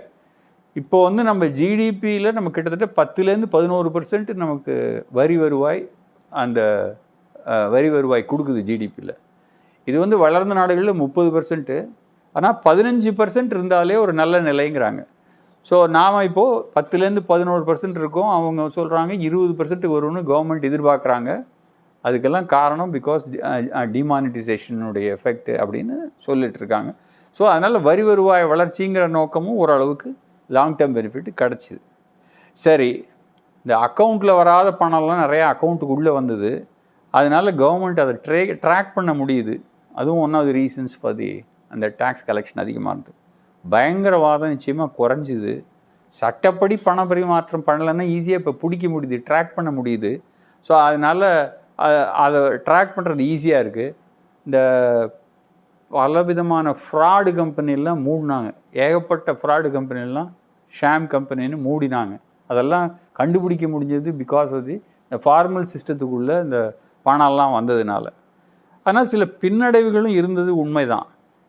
இப்போ 0.80 0.96
வந்து 1.06 1.22
நம்ம 1.28 1.44
ஜிடிபியில் 1.58 2.34
நம்ம 2.36 2.48
கிட்டத்தட்ட 2.54 2.86
பத்துலேருந்து 2.98 3.48
பதினோரு 3.54 3.88
பர்சன்ட் 3.94 4.30
நமக்கு 4.42 4.74
வரி 5.18 5.36
வருவாய் 5.42 5.80
அந்த 6.32 6.60
வரி 7.74 7.88
வருவாய் 7.94 8.30
கொடுக்குது 8.32 8.60
ஜிடிபியில் 8.70 9.14
இது 9.88 9.96
வந்து 10.02 10.16
வளர்ந்த 10.24 10.54
நாடுகளில் 10.58 11.00
முப்பது 11.02 11.28
பர்சன்ட்டு 11.36 11.76
ஆனால் 12.36 12.56
பதினஞ்சு 12.66 13.10
பர்சன்ட் 13.20 13.54
இருந்தாலே 13.56 13.96
ஒரு 14.04 14.12
நல்ல 14.20 14.40
நிலைங்கிறாங்க. 14.48 15.00
ஸோ 15.66 15.76
நாம் 15.96 16.18
இப்போது 16.28 16.58
பத்துலேருந்து 16.76 17.22
பதினோரு 17.30 17.62
பர்சன்ட் 17.68 18.00
இருக்கோம் 18.02 18.30
அவங்க 18.36 18.66
சொல்கிறாங்க 18.78 19.12
இருபது 19.28 19.52
பர்சன்ட் 19.60 19.86
வரும்னு 19.94 20.20
கவர்மெண்ட் 20.30 20.68
எதிர்பார்க்குறாங்க. 20.70 21.30
அதுக்கெல்லாம் 22.04 22.48
காரணம் 22.56 22.92
பிகாஸ் 22.98 23.24
டிமானிட்டைசேஷனுடைய 23.96 25.14
எஃபெக்ட் 25.16 25.50
அப்படின்னு 25.62 25.96
சொல்லிட்டு 26.26 26.60
இருக்காங்க. 26.62 26.90
ஸோ 27.38 27.44
அதனால் 27.52 27.84
வரி 27.88 28.04
வருவாய் 28.10 28.50
வளர்ச்சிங்கிற 28.52 29.06
நோக்கமும் 29.18 29.58
ஓரளவுக்கு 29.62 30.10
லாங் 30.56 30.76
டேர்ம் 30.78 30.96
பெனிஃபிட் 30.98 31.28
கிடச்சிது. 31.40 31.80
சரி 32.58 32.90
இந்த 33.64 33.74
அக்கௌண்ட்டில் 33.86 34.38
வராத 34.40 34.68
பணம்லாம் 34.80 35.22
நிறையா 35.24 35.46
அக்கௌண்ட்டுக்கு 35.52 35.96
உள்ளே 35.98 36.12
வந்தது. 36.18 36.50
அதனால 37.18 37.52
கவர்மெண்ட் 37.62 38.00
அதை 38.04 38.14
ட்ரே 38.26 38.40
ட்ராக் 38.64 38.96
பண்ண 38.96 39.12
முடியுது. 39.20 39.54
அதுவும் 40.00 40.22
ஒன் 40.26 40.36
ஆஃப் 40.38 40.46
தி 40.48 40.54
ரீசன்ஸ் 40.60 40.96
பதி 41.06 41.30
அந்த 41.74 41.86
டேக்ஸ் 42.00 42.26
கலெக்ஷன் 42.28 42.62
அதிகமாக 42.64 42.92
இருந்தது. 42.94 43.16
பயங்கரவாதம் 43.64 44.52
நிச்சயமாக 44.54 44.94
குறைஞ்சிது. 45.00 45.54
சட்டப்படி 46.20 46.76
பண 46.88 46.98
பரிமாற்றம் 47.10 47.66
பண்ணலைன்னா 47.68 48.04
ஈஸியாக 48.16 48.40
இப்போ 48.42 48.52
பிடிக்க 48.62 48.86
முடியுது 48.94 49.16
ட்ராக் 49.28 49.56
பண்ண 49.56 49.70
முடியுது. 49.78 50.12
ஸோ 50.66 50.72
அதனால் 50.86 51.26
அதை 52.24 52.38
ட்ராக் 52.66 52.94
பண்ணுறது 52.96 53.22
ஈஸியாக 53.32 53.64
இருக்குது 53.64 53.94
இந்த 54.46 54.58
பல 55.88 56.22
விதமான 56.22 56.70
ஃப்ராடு 56.70 57.30
கம்பெனிலாம் 57.30 58.00
மூடினாங்க. 58.06 58.54
ஏகப்பட்ட 58.72 59.32
ஃப்ராடு 59.32 59.68
கம்பெனிலாம் 59.76 60.30
ஷாம் 60.80 61.06
கம்பெனின்னு 61.06 61.58
மூடினாங்க. 61.68 62.20
அதெல்லாம் 62.46 62.98
கண்டுபிடிக்க 63.12 63.66
முடிஞ்சது 63.66 64.22
பிகாஸ் 64.22 64.54
ஆஃப் 64.56 64.66
தி 64.66 64.82
இந்த 65.10 65.18
ஃபார்மல் 65.24 65.66
சிஸ்டத்துக்குள்ளே 65.72 66.42
இந்த 66.42 66.78
பணம்லாம் 67.04 67.54
வந்ததுனால. 67.58 68.06
ஆனால் 68.82 69.06
சில 69.06 69.24
பின்னடைவுகளும் 69.24 70.14
இருந்தது 70.14 70.56
உண்மைதான். 70.56 71.06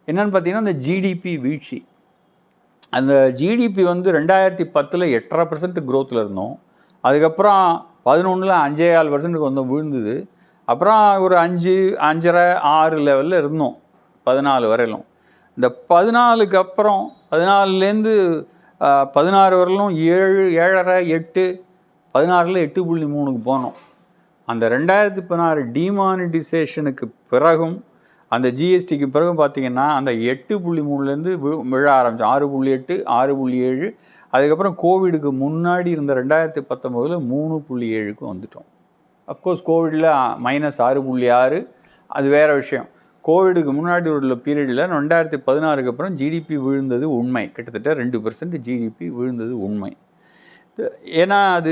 என்னன்னு 0.08 0.34
பார்த்தீங்கன்னா 0.36 0.68
இந்த 0.68 0.74
ஜிடிபி 0.74 1.40
வீழ்ச்சி. 1.40 1.86
அந்த 2.90 3.34
ஜிடிபி 3.36 3.84
வந்து 3.84 4.12
ரெண்டாயிரத்தி 4.12 4.64
பத்தில் 4.64 5.02
எட்டரை 5.02 5.46
பர்சன்ட் 5.46 5.80
க்ரோத்தில் 5.88 6.20
இருந்தோம். 6.20 6.60
அதுக்கப்புறம் 7.02 7.86
பதினொன்றில் 8.06 8.56
அஞ்சே 8.68 8.98
ஆறு 8.98 9.18
பர்சன்ட்டுக்கு 9.18 9.50
வந்து 9.50 9.66
விழுந்தது. 9.66 10.28
அப்புறம் 10.66 11.22
ஒரு 11.22 11.38
அஞ்சு 11.38 11.98
அஞ்சரை 12.00 12.54
ஆறு 12.54 12.98
லெவலில் 12.98 13.38
இருந்தோம். 13.38 13.78
பதினாலு 14.28 14.68
வரையிலும். 14.74 15.06
இந்த 15.58 15.68
பதினாலுக்கு 15.94 16.58
அப்புறம் 16.64 17.04
பதினாலுலேருந்து 17.32 18.14
பதினாறு 19.18 19.56
வரையிலும் 19.60 19.94
ஏழு 20.16 20.42
ஏழரை 20.64 20.98
எட்டு 21.18 21.44
பதினாறில் 22.16 22.64
எட்டு 22.66 22.82
புள்ளி 22.88 23.06
மூணுக்கு 23.14 23.42
போனோம். 23.50 23.78
அந்த 24.52 24.64
ரெண்டாயிரத்தி 24.74 25.22
பதினாறு 25.30 25.62
டிமானிட்டைசேஷனுக்கு 25.78 27.06
பிறகும் 27.32 27.78
அந்த 28.36 28.48
ஜிஎஸ்டிக்கு 28.60 29.08
பிறகு 29.16 29.34
பார்த்தீங்கன்னா 29.42 29.86
அந்த 30.00 30.12
எட்டு 30.32 30.54
புள்ளி 30.64 30.82
மூணுலேருந்து 30.90 31.34
விழ 31.74 31.86
ஆரம்பிச்சோம். 32.00 32.32
ஆறு 32.34 32.46
புள்ளி 32.54 32.72
எட்டு 32.78 32.96
ஆறு 33.20 33.34
புள்ளி 33.40 33.58
ஏழு. 33.70 33.88
அதுக்கப்புறம் 34.36 34.76
கோவிடுக்கு 34.84 35.30
முன்னாடி 35.44 35.90
இருந்த 35.96 36.14
ரெண்டாயிரத்தி 36.20 36.62
பத்தொம்போதில் 36.72 37.26
மூணு 37.32 37.56
புள்ளி 37.68 37.88
ஏழுக்கு 38.00 38.24
வந்துட்டோம். 38.32 38.68
அஃப்கோர்ஸ் 39.32 39.64
கோவிடில் 39.70 40.10
மைனஸ் 40.48 40.80
ஆறு 40.88 41.00
புள்ளி 41.08 41.30
ஆறு. 41.42 41.60
அது 42.18 42.30
வேறு 42.36 42.54
விஷயம். 42.62 42.88
கோவிடுக்கு 43.28 43.72
முன்னாடி 43.80 44.10
உள்ள 44.16 44.36
பீரியடில் 44.46 44.84
ரெண்டாயிரத்தி 44.98 45.40
பதினாறுக்கு 45.48 45.92
அப்புறம் 45.94 46.18
ஜிடிபி 46.20 46.58
விழுந்தது 46.66 47.06
உண்மை. 47.20 47.44
கிட்டத்தட்ட 47.56 47.94
ரெண்டு 48.02 48.20
பர்சன்ட் 48.26 48.56
ஜிடிபி 48.68 49.08
விழுந்தது 49.18 49.54
உண்மை. 49.68 49.92
ஏன்னா 51.22 51.40
அது 51.60 51.72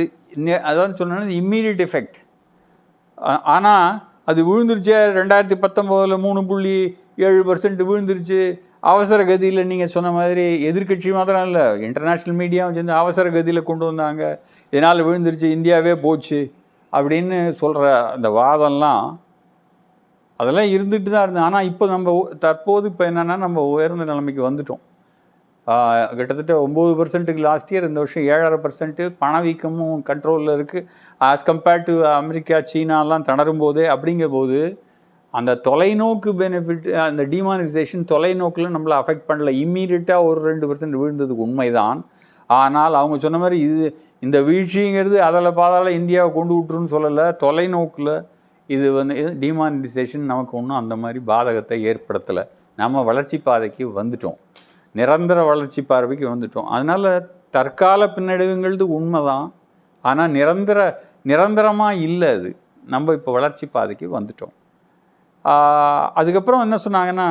அதான் 0.69 0.97
சொன்னேன்னா 0.99 1.35
இம்மீடியட் 1.41 1.81
எஃபெக்ட் 1.87 2.19
ஆனால் 3.55 3.89
அது 4.29 4.39
விழுந்துருச்சே 4.49 4.99
ரெண்டாயிரத்தி 5.17 5.57
பத்தொம்போதில் 5.63 6.23
மூணு 6.25 6.41
புள்ளி 6.51 6.77
ஏழு 7.25 7.41
பர்சன்ட் 7.49 7.81
விழுந்துருச்சு. 7.89 8.39
அவசர 8.91 9.19
கதியில் 9.27 9.67
நீங்கள் 9.71 9.91
சொன்ன 9.93 10.09
மாதிரி 10.17 10.45
எதிர்க்கட்சி 10.69 11.11
மாத்திரம் 11.17 11.45
இல்லை 11.49 11.65
இன்டர்நேஷ்னல் 11.87 12.37
மீடியாவும் 12.41 12.75
சேர்ந்து 12.77 12.93
அவசர 13.01 13.29
கதியில் 13.35 13.67
கொண்டு 13.69 13.85
வந்தாங்க. 13.89 14.23
இதனால் 14.73 15.05
விழுந்துருச்சு 15.07 15.47
இந்தியாவே 15.57 15.93
போச்சு 16.05 16.39
அப்படின்னு 16.93 17.37
சொல்கிற 17.61 17.85
அந்த 18.15 18.29
வாதம்லாம் 18.39 19.05
அதெல்லாம் 20.39 20.69
இருந்துட்டு 20.75 21.09
தான் 21.11 21.23
இருந்தது. 21.25 21.45
ஆனால் 21.49 21.67
இப்போ 21.71 21.85
நம்ம 21.93 22.13
தற்போது 22.45 22.85
இப்போ 22.91 23.03
என்னென்னா 23.09 23.35
நம்ம 23.45 23.61
உயர்ந்த 23.73 24.05
நிலைமைக்கு 24.11 24.41
வந்துட்டோம். 24.49 24.81
கிட்டத்தட்ட 26.17 26.55
ஒம்பது 26.63 26.91
பர்சன்ட்டுக்கு 26.97 27.43
லாஸ்ட் 27.45 27.71
இயர் 27.73 27.87
இந்த 27.89 27.99
வருஷம் 28.01 28.25
ஏழரை 28.33 28.57
பர்சன்ட்டு 28.63 29.05
பணவீக்கமும் 29.21 30.01
கண்ட்ரோலில் 30.09 30.51
இருக்குது 30.57 30.85
ஆஸ் 31.27 31.45
கம்பேர்ட் 31.47 31.87
டு 31.89 31.95
அமெரிக்கா 32.19 32.57
சீனாலாம் 32.71 33.25
தணரும் 33.29 33.61
போது 33.63 33.83
அப்படிங்கிற 33.93 34.27
போது 34.35 34.59
அந்த 35.33 35.55
தொலைநோக்கு 35.67 36.31
பெனிஃபிட் 36.41 36.85
அந்த 37.05 37.21
டிமானிசேஷன் 37.33 38.05
தொலைநோக்கில் 38.11 38.75
நம்மளை 38.75 38.97
அஃபெக்ட் 39.01 39.27
பண்ணல. 39.29 39.51
இம்மீடியட்டாக 39.63 40.27
ஒரு 40.29 40.39
ரெண்டு 40.49 40.67
பர்சன்ட் 40.69 40.99
விழுந்ததுக்கு 41.01 41.45
உண்மைதான். 41.47 41.99
ஆனால் 42.49 42.95
அவங்க 42.99 43.17
சொன்ன 43.25 43.39
மாதிரி 43.43 43.57
இது 43.67 43.85
இந்த 44.25 44.37
வீழ்ச்சிங்கிறது 44.49 45.17
அதில் 45.27 45.57
பாதால 45.61 45.91
இந்தியாவை 45.99 46.29
கொண்டு 46.37 46.53
விட்டுருன்னு 46.57 46.93
சொல்லலை. 46.95 47.25
தொலைநோக்கில் 47.43 48.13
இது 48.73 48.87
வந்து 48.97 49.15
டிமானிட்டைசேஷன் 49.43 50.29
நமக்கு 50.31 50.53
ஒன்றும் 50.59 50.79
அந்த 50.81 50.93
மாதிரி 51.01 51.19
பாதகத்தை 51.31 51.77
ஏற்படுத்தலை. 51.91 52.43
நம்ம 52.81 53.03
வளர்ச்சி 53.09 53.37
பாதைக்கு 53.47 53.83
வந்துட்டோம். 53.99 54.37
நிரந்தர 54.99 55.39
வளர்ச்சி 55.51 55.81
பார்வைக்கு 55.91 56.25
வந்துட்டோம். 56.33 56.67
அதனால் 56.75 57.09
தற்கால 57.55 58.01
பின்னடைவுங்கிறது 58.15 58.85
உண்மை 58.97 59.21
தான் 59.29 59.47
ஆனால் 60.09 60.31
நிரந்தர 60.37 60.79
நிரந்தரமாக 61.31 62.01
இல்லை 62.07 62.29
அது. 62.37 62.49
நம்ம 62.93 63.13
இப்போ 63.17 63.31
வளர்ச்சி 63.37 63.65
பாதைக்கு 63.75 64.07
வந்துட்டோம். 64.17 64.53
அதுக்கப்புறம் 66.19 66.63
என்ன 66.65 66.75
சொன்னாங்கன்னா 66.85 67.27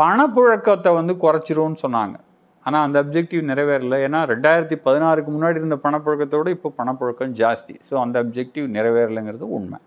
பணப்புழக்கத்தை 0.00 0.90
வந்து 0.98 1.12
குறைச்சிரும்னு 1.24 1.78
சொன்னாங்க. 1.84 2.16
ஆனால் 2.66 2.84
அந்த 2.86 2.96
அப்ஜெக்டிவ் 3.04 3.42
நிறைவேறலை. 3.50 3.98
ஏன்னா 4.06 4.20
ரெண்டாயிரத்தி 4.32 4.76
பதினாறுக்கு 4.86 5.30
முன்னாடி 5.34 5.60
இருந்த 5.60 5.78
பணப்புழக்கத்தோடு 5.84 6.54
இப்போ 6.56 6.68
பணப்புழக்கம் 6.80 7.34
ஜாஸ்தி. 7.42 7.74
ஸோ 7.88 7.94
அந்த 8.04 8.16
அப்ஜெக்டிவ் 8.24 8.66
நிறைவேறலைங்கிறது 8.76 9.48
உண்மை. 9.58 9.78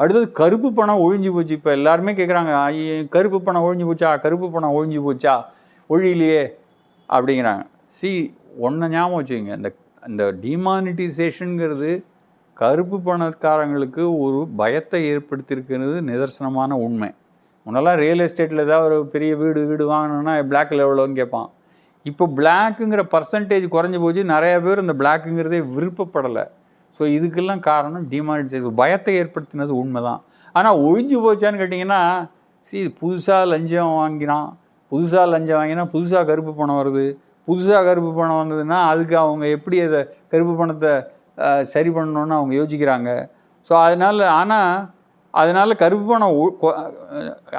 அடுத்தது 0.00 0.32
கருப்பு 0.40 0.68
பணம் 0.72 1.02
ஒழிஞ்சு 1.04 1.30
போச்சு. 1.32 1.54
இப்போ 1.54 1.70
எல்லாருமே 1.70 2.12
கேட்குறாங்க 2.12 3.08
கருப்பு 3.16 3.38
பணம் 3.42 3.64
ஒழிஞ்சு 3.68 3.86
போச்சா? 3.90 4.10
கருப்பு 4.24 4.50
பணம் 4.50 4.74
ஒழிஞ்சு 4.78 5.00
போச்சா? 5.06 5.34
ஒழியிலையே. 5.90 6.44
அப்படிங்கிறாங்க. 7.08 7.64
சி 7.98 8.10
ஒன்றை 8.58 8.88
ஞாபகம் 8.88 9.18
வச்சுக்கோங்க. 9.20 9.56
இந்த 9.60 9.70
இந்த 10.08 10.24
டிமானிட்டைசேஷனுங்கிறது 10.42 11.90
கருப்பு 12.54 12.96
பணக்காரங்களுக்கு 12.98 14.02
ஒரு 14.18 14.48
பயத்தை 14.56 15.00
ஏற்படுத்தியிருக்கிறது 15.12 15.96
நிதர்சனமான 16.10 16.70
உண்மை. 16.86 17.10
முன்னெல்லாம் 17.66 18.00
ரியல் 18.02 18.18
எஸ்டேட்டில் 18.18 18.64
ஏதாவது 18.66 18.94
ஒரு 18.94 19.06
பெரிய 19.14 19.36
வீடு 19.36 19.66
வீடு 19.66 19.84
வாங்கணும்னா 19.92 20.34
பிளாக்கில் 20.52 20.84
எவ்வளோன்னு 20.84 21.18
கேட்பான். 21.20 21.50
இப்போ 22.10 22.24
பிளாக்குங்கிற 22.36 23.02
பர்சன்டேஜ் 23.14 23.66
குறைஞ்சி 23.74 24.00
போச்சு. 24.00 24.24
நிறைய 24.34 24.60
பேர் 24.60 24.84
இந்த 24.84 24.94
பிளாக்குங்கிறதே 24.98 25.60
விருப்பப்படலை. 25.76 26.44
ஸோ 26.98 27.04
இதுக்கெல்லாம் 27.16 27.62
காரணம் 27.66 28.04
டிமானிட்டைசேஷன் 28.12 28.78
பயத்தை 28.80 29.14
ஏற்படுத்தினது 29.20 29.72
உண்மை 29.80 30.00
தான் 30.02 30.20
ஆனால் 30.54 30.78
ஒழிஞ்சு 30.86 31.16
போச்சான்னு 31.24 31.60
கேட்டிங்கன்னா 31.60 32.00
சி 32.72 32.78
புதுசாக 33.00 33.42
லஞ்சம் 33.52 33.92
வாங்கினான். 33.98 34.48
புதுசாக 34.92 35.26
லஞ்சம் 35.28 35.58
வாங்கினா 35.60 35.84
புதுசாக 35.92 36.22
கருப்பு 36.30 36.52
பணம் 36.54 36.78
வருது. 36.80 37.04
புதுசாக 37.48 37.80
கருப்பு 37.84 38.10
பணம் 38.14 38.40
வந்ததுன்னா 38.40 38.78
அதுக்கு 38.90 39.16
அவங்க 39.22 39.44
எப்படி 39.56 39.76
அதை 39.84 40.00
கருப்பு 40.32 40.54
பணத்தை 40.56 40.92
சரி 41.72 41.90
பண்ணணும்னு 41.96 42.36
அவங்க 42.38 42.54
யோசிக்கிறாங்க. 42.60 43.10
ஸோ 43.70 43.74
அதனால் 43.84 44.22
ஆனால் 44.34 44.70
அதனால் 45.34 45.80
கருப்பு 45.82 46.04
பணம் 46.06 46.34
கொ- 46.62 46.76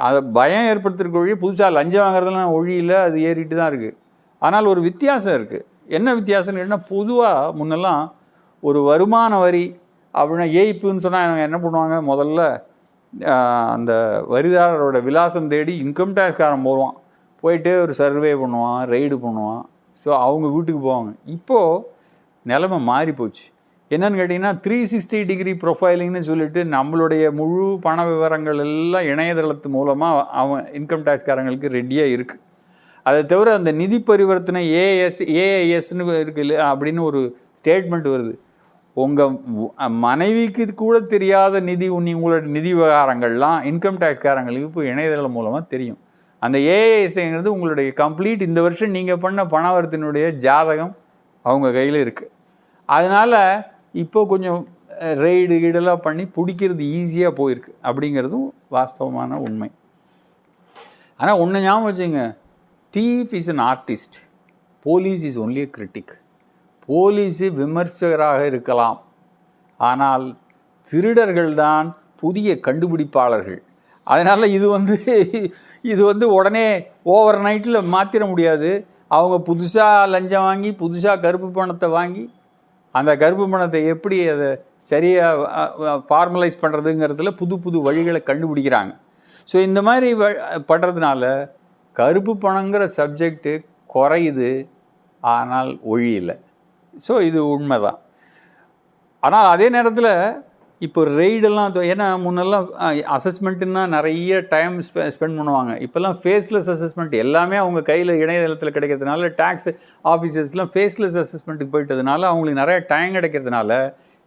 அதை 0.06 0.20
பயம் 0.36 0.68
ஏற்படுத்துறதுக்கு 0.70 1.22
ஒழி 1.22 1.34
புதுசாக 1.42 1.76
லஞ்சம் 1.76 2.04
வாங்குறதுலாம் 2.06 2.54
ஒழியில் 2.56 2.94
அது 3.04 3.18
ஏறிட்டு 3.28 3.54
தான் 3.56 3.70
இருக்குது 3.72 3.96
ஆனால் 4.42 4.70
ஒரு 4.72 4.80
வித்தியாசம் 4.88 5.36
இருக்குது 5.38 5.64
என்ன 5.90 6.08
வித்தியாசம்னு 6.18 6.62
கேட்டால் 6.62 6.88
பொதுவாக 6.90 7.52
முன்னெல்லாம் 7.58 8.02
ஒரு 8.68 8.80
வருமான 8.90 9.32
வரி 9.44 9.64
அப்படின்னா 10.14 10.46
ஏய்ப்புன்னு 10.60 11.04
சொன்னால் 11.04 11.44
என்ன 11.48 11.58
பண்ணுவாங்க? 11.64 11.96
முதல்ல 12.10 12.40
அந்த 13.74 13.92
வரிதாரரோட 14.32 14.98
விலாசம் 15.06 15.52
தேடி 15.52 15.74
இன்கம் 15.84 16.16
டேக்ஸ்காரன் 16.18 16.66
போடுவான் 16.66 16.96
போயிட்டு 17.42 17.72
ஒரு 17.84 17.92
சர்வே 18.00 18.32
பண்ணுவான் 18.42 18.80
ரெய்டு 18.94 19.16
பண்ணுவான். 19.24 19.62
ஸோ 20.06 20.10
அவங்க 20.26 20.46
வீட்டுக்கு 20.56 20.80
போவாங்க. 20.88 21.10
இப்போது 21.36 21.80
நிலமை 22.46 22.78
மாறி 22.90 23.12
போச்சு. 23.20 23.46
என்னன்னு 23.90 24.18
கேட்டிங்கன்னா 24.18 24.52
த்ரீ 24.64 24.76
சிக்ஸ்டி 24.90 25.18
டிகிரி 25.30 25.52
ப்ரொஃபைலிங்னு 25.62 26.20
சொல்லிட்டு 26.28 26.60
நம்மளுடைய 26.74 27.24
முழு 27.38 27.64
பண 27.86 28.04
விவரங்கள் 28.10 28.60
எல்லாம் 28.66 29.08
இணையதளத்து 29.12 29.68
மூலமாக 29.76 30.26
அவன் 30.40 30.62
இன்கம் 30.78 31.04
டேக்ஸ்காரங்களுக்கு 31.08 31.70
ரெடியாக 31.78 32.14
இருக்குது 32.16 32.42
அதை 33.06 33.20
தவிர 33.32 33.48
அந்த 33.58 33.70
நிதி 33.80 33.98
பரிவர்த்தனை 34.10 34.62
ஏஎஸ் 34.84 35.20
ஏஐஎஸ்னு 35.42 36.06
இருக்கு 36.22 36.42
இல்லை 36.44 36.56
அப்படின்னு 36.70 37.02
ஒரு 37.08 37.20
ஸ்டேட்மெண்ட் 37.60 38.08
வருது. 38.14 38.34
உங்கள் 38.96 39.34
மனைவிக்கு 40.04 40.64
கூட 40.82 40.96
தெரியாத 41.14 41.60
நிதி 41.68 41.86
உன்னி 41.96 42.12
உங்களோட 42.18 42.46
நிதி 42.56 42.70
விவகாரங்கள்லாம் 42.74 43.58
இன்கம் 43.70 44.00
டேக்ஸ்காரங்களுக்கு 44.02 44.68
இப்போ 44.70 44.82
இணையதளம் 44.92 45.36
மூலமாக 45.38 45.62
தெரியும். 45.74 46.00
அந்த 46.42 46.56
ஏஐஎஸ்ஐங்கிறது 46.74 47.54
உங்களுடைய 47.54 47.88
கம்ப்ளீட் 48.02 48.42
இந்த 48.48 48.60
வருஷம் 48.66 48.94
நீங்கள் 48.96 49.22
பண்ண 49.24 49.40
பணவரத்தினுடைய 49.54 50.26
ஜாதகம் 50.44 50.92
அவங்க 51.44 51.68
கையில் 51.78 51.98
இருக்குது 52.04 52.32
அதனால் 52.88 53.40
இப்போ 54.02 54.20
கொஞ்சம் 54.32 54.60
ரெய்டு 55.24 55.56
கீடெல்லாம் 55.62 56.04
பண்ணி 56.06 56.24
பிடிக்கிறது 56.36 56.84
ஈஸியாக 56.98 57.32
போயிருக்கு 57.40 57.72
அப்படிங்கிறதும் 57.88 58.48
வாஸ்தவமான 58.76 59.38
உண்மை. 59.46 59.68
ஆனால் 61.20 61.40
ஒன்று 61.42 61.62
ஞாபகம் 61.66 61.88
வச்சுங்க 61.88 62.22
thief 62.94 63.32
is 63.38 63.50
an 63.54 63.62
artist 63.70 64.16
police 64.84 65.22
is 65.30 65.38
only 65.44 65.64
critic 65.76 66.12
police 66.88 67.46
விமர்சகராக 67.60 68.40
இருக்கலாம். 68.50 68.98
ஆனால் 69.80 70.24
திருடர்கள் 70.92 71.52
தான் 71.64 71.86
புதிய 72.22 72.48
கண்டுபிடிப்பாளர்கள். 72.66 73.60
அதனால் 74.06 74.52
இது 74.56 74.66
வந்து 74.76 74.96
இது 75.92 76.02
வந்து 76.10 76.26
உடனே 76.38 76.66
ஓவர் 77.14 77.38
நைட்டில் 77.46 77.88
மாற்றிட 77.94 78.24
முடியாது. 78.32 78.70
அவங்க 79.16 79.36
புதுசாக 79.48 80.10
லஞ்சம் 80.14 80.46
வாங்கி 80.48 80.70
புதுசாக 80.82 81.22
கருப்பு 81.24 81.48
பணத்தை 81.58 81.88
வாங்கி 81.98 82.24
அந்த 82.98 83.10
கருப்பு 83.22 83.44
பணத்தை 83.52 83.80
எப்படி 83.94 84.16
அதை 84.34 84.48
சரியாக 84.90 86.00
ஃபார்மலைஸ் 86.08 86.60
பண்ணுறதுங்கிறதுல 86.62 87.30
புது 87.40 87.56
புது 87.64 87.78
வழிகளை 87.86 88.20
கண்டுபிடிக்கிறாங்க. 88.30 88.92
ஸோ 89.48 89.56
இந்த 89.68 89.80
மாதிரி 89.88 90.08
வ 90.20 90.26
பண்ணுறதுனால 90.70 91.22
கருப்பு 91.96 92.32
பணங்கிற 92.44 92.82
சப்ஜெக்டு 92.98 93.52
குறையுது. 93.94 94.50
ஆனால் 95.22 95.70
ஒழியலை. 95.92 96.36
ஸோ 97.06 97.14
இது 97.30 97.40
உண்மை 97.54 97.78
தான் 97.86 97.98
ஆனால் 99.26 99.48
அதே 99.54 99.66
நேரத்தில் 99.76 100.12
இப்போ 100.86 101.00
ரெய்டெல்லாம் 101.20 101.72
ஏன்னா 101.92 102.06
முன்னெல்லாம் 102.24 102.66
அசஸ்மெண்ட்டுன்னா 103.16 103.82
நிறைய 103.94 104.38
டைம் 104.52 104.76
ஸ்பெ 104.86 105.08
ஸ்பெண்ட் 105.14 105.38
பண்ணுவாங்க. 105.40 105.72
இப்போல்லாம் 105.86 106.16
ஃபேஸ்லெஸ் 106.22 106.70
அசஸ்மெண்ட் 106.74 107.14
எல்லாமே 107.24 107.56
அவங்க 107.62 107.80
கையில் 107.90 108.12
இணையதளத்தில் 108.22 108.74
கிடைக்கிறதுனால 108.76 109.28
டேக்ஸ் 109.40 109.68
ஆஃபீஸர்ஸ்லாம் 110.12 110.70
ஃபேஸ்லெஸ் 110.74 111.18
அசஸ்மெண்ட்டுக்கு 111.24 111.74
போயிட்டதுனால 111.74 112.20
அவங்களுக்கு 112.30 112.62
நிறைய 112.62 112.78
டைம் 112.92 113.16
கிடைக்கிறதுனால 113.18 113.70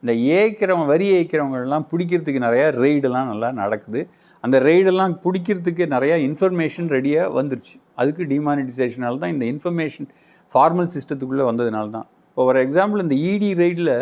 இந்த 0.03 0.13
ஏய்க்கிறவங்க 0.37 0.87
வரி 0.93 1.07
ஏய்க்கிறவங்கெல்லாம் 1.17 1.87
பிடிக்கிறதுக்கு 1.91 2.45
நிறையா 2.47 2.67
ரெய்டெல்லாம் 2.83 3.29
நல்லா 3.31 3.49
நடக்குது. 3.63 4.01
அந்த 4.43 4.57
ரெய்டெல்லாம் 4.69 5.13
பிடிக்கிறதுக்கு 5.25 5.83
நிறையா 5.95 6.15
இன்ஃபர்மேஷன் 6.29 6.89
ரெடியாக 6.95 7.35
வந்துருச்சு. 7.39 7.75
அதுக்கு 8.01 8.23
டிமானிட்டைசேஷனால 8.33 9.19
தான் 9.23 9.33
இந்த 9.35 9.45
இன்ஃபர்மேஷன் 9.53 10.09
ஃபார்மல் 10.53 10.91
சிஸ்டத்துக்குள்ளே 10.95 11.45
வந்ததுனால 11.51 11.87
தான். 11.97 12.07
இப்போ 12.33 12.43
ஃபார் 12.45 12.59
எக்ஸாம்பிள் 12.65 13.03
இந்த 13.05 13.15
இடி 13.31 13.49
ரைடில் 13.59 13.93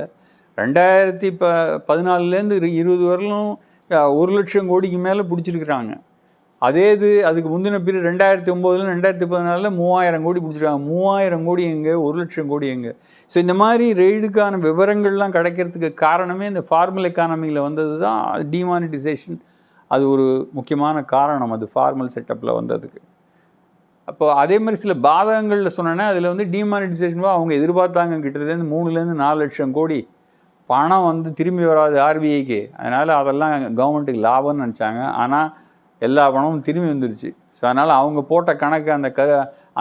ரெண்டாயிரத்தி 0.57 1.29
ப 1.39 1.49
பதினாலுலேருந்து 1.89 2.55
இருபது 2.81 3.03
வரலும் 3.11 3.49
ஒரு 4.19 4.31
லட்சம் 4.37 4.69
கோடிக்கு 4.71 4.99
மேலே 5.05 5.23
பிடிச்சிருக்கிறாங்க. 5.29 5.91
அதே 6.61 6.85
இது 6.95 7.09
அதுக்கு 7.27 7.49
முந்தின 7.51 7.77
பீரியட் 7.85 8.07
ரெண்டாயிரத்தி 8.09 8.51
ஒம்போதுல 8.53 8.87
ரெண்டாயிரத்தி 8.93 9.27
பதினாலில் 9.31 9.75
மூவாயிரம் 9.79 10.25
கோடி 10.25 10.39
பிடிச்சிருக்காங்க. 10.41 10.83
மூவாயிரம் 10.89 11.45
கோடி 11.47 11.63
எங்கே 11.75 11.93
ஒரு 12.05 12.15
லட்சம் 12.21 12.49
கோடி 12.51 12.67
எங்கே. 12.75 12.91
ஸோ 13.31 13.37
இந்த 13.43 13.53
மாதிரி 13.61 13.85
ரெய்டுக்கான 14.01 14.59
விவரங்கள்லாம் 14.67 15.35
கிடைக்கிறதுக்கு 15.37 15.91
காரணமே 16.05 16.47
இந்த 16.51 16.63
ஃபார்மல் 16.69 17.09
எக்கானமியில் 17.11 17.65
வந்தது 17.67 17.95
தான் 18.05 18.21
டிமானிட்டைசேஷன் 18.55 19.39
அது 19.91 20.03
ஒரு 20.13 20.27
முக்கியமான 20.57 21.03
காரணம் 21.15 21.55
அது 21.57 21.67
ஃபார்மல் 21.73 22.13
செட்டப்பில் 22.15 22.57
வந்ததுக்கு. 22.59 23.01
அப்போ 24.09 24.25
அதே 24.41 24.55
மாதிரி 24.63 24.77
சில 24.83 24.93
பாதகங்களில் 25.07 25.75
சொன்னேன்னா 25.77 26.05
அதில் 26.11 26.29
வந்து 26.31 26.45
டிமானிட்டைசேஷன் 26.55 27.27
அவங்க 27.35 27.53
எதிர்பார்த்தாங்க. 27.59 28.15
கிட்டத்தட்ட 28.23 28.65
மூணுலேருந்து 28.73 29.17
நாலு 29.23 29.39
லட்சம் 29.41 29.75
கோடி 29.77 29.99
பணம் 30.69 31.05
வந்து 31.09 31.29
திரும்பி 31.39 31.63
வராது 31.69 31.97
ஆர்பிஐக்கு 32.07 32.59
அதனால் 32.79 33.11
அதெல்லாம் 33.21 33.53
கவர்மெண்ட்டுக்கு 33.79 34.21
லாபம்னு 34.27 34.63
நினச்சாங்க. 34.63 35.01
ஆனால் 35.21 35.49
எல்லா 36.01 36.23
பணமும் 36.35 36.65
திரும்பி 36.67 36.89
வந்துருச்சு. 36.93 37.29
ஸோ 37.57 37.63
அதனால் 37.69 37.93
அவங்க 38.01 38.19
போட்ட 38.29 38.51
கணக்கு 38.63 38.91
அந்த 38.97 39.09
க 39.17 39.21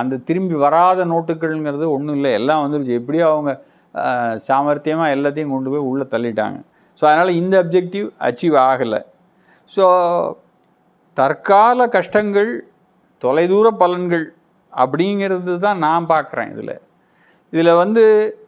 அந்த 0.00 0.14
திரும்பி 0.28 0.56
வராத 0.64 1.04
நோட்டுகள்ங்கிறது 1.12 1.87
ஒன்றும் 1.94 2.16
இல்லை. 2.18 2.33
எல்லாம் 2.40 2.62
வந்துருச்சு. 2.64 2.98
எப்படியோ 3.00 3.26
அவங்க 3.35 3.52
சாமர்த்தியமாக 4.48 5.14
எல்லாத்தையும் 5.16 5.54
கொண்டு 5.54 5.70
போய் 5.72 5.87
உள்ளே 5.90 6.04
தள்ளிட்டாங்க. 6.14 6.59
ஸோ 7.00 7.04
அதனால் 7.11 7.38
இந்த 7.40 7.54
அப்ஜெக்டிவ் 7.62 8.06
அச்சீவ் 8.28 8.56
ஆகலை. 8.68 9.00
ஸோ 9.72 9.85
தற்கால 11.16 11.87
கஷ்டங்கள் 11.96 12.50
தொலைதூர 13.22 13.66
பலன்கள் 13.83 14.26
அப்படிங்கிறது 14.72 15.54
தான் 15.66 15.80
நான் 15.87 16.11
பார்க்குறேன் 16.12 16.50
இதில். 16.54 16.76
இதில் 17.52 17.78
வந்து 17.83 18.02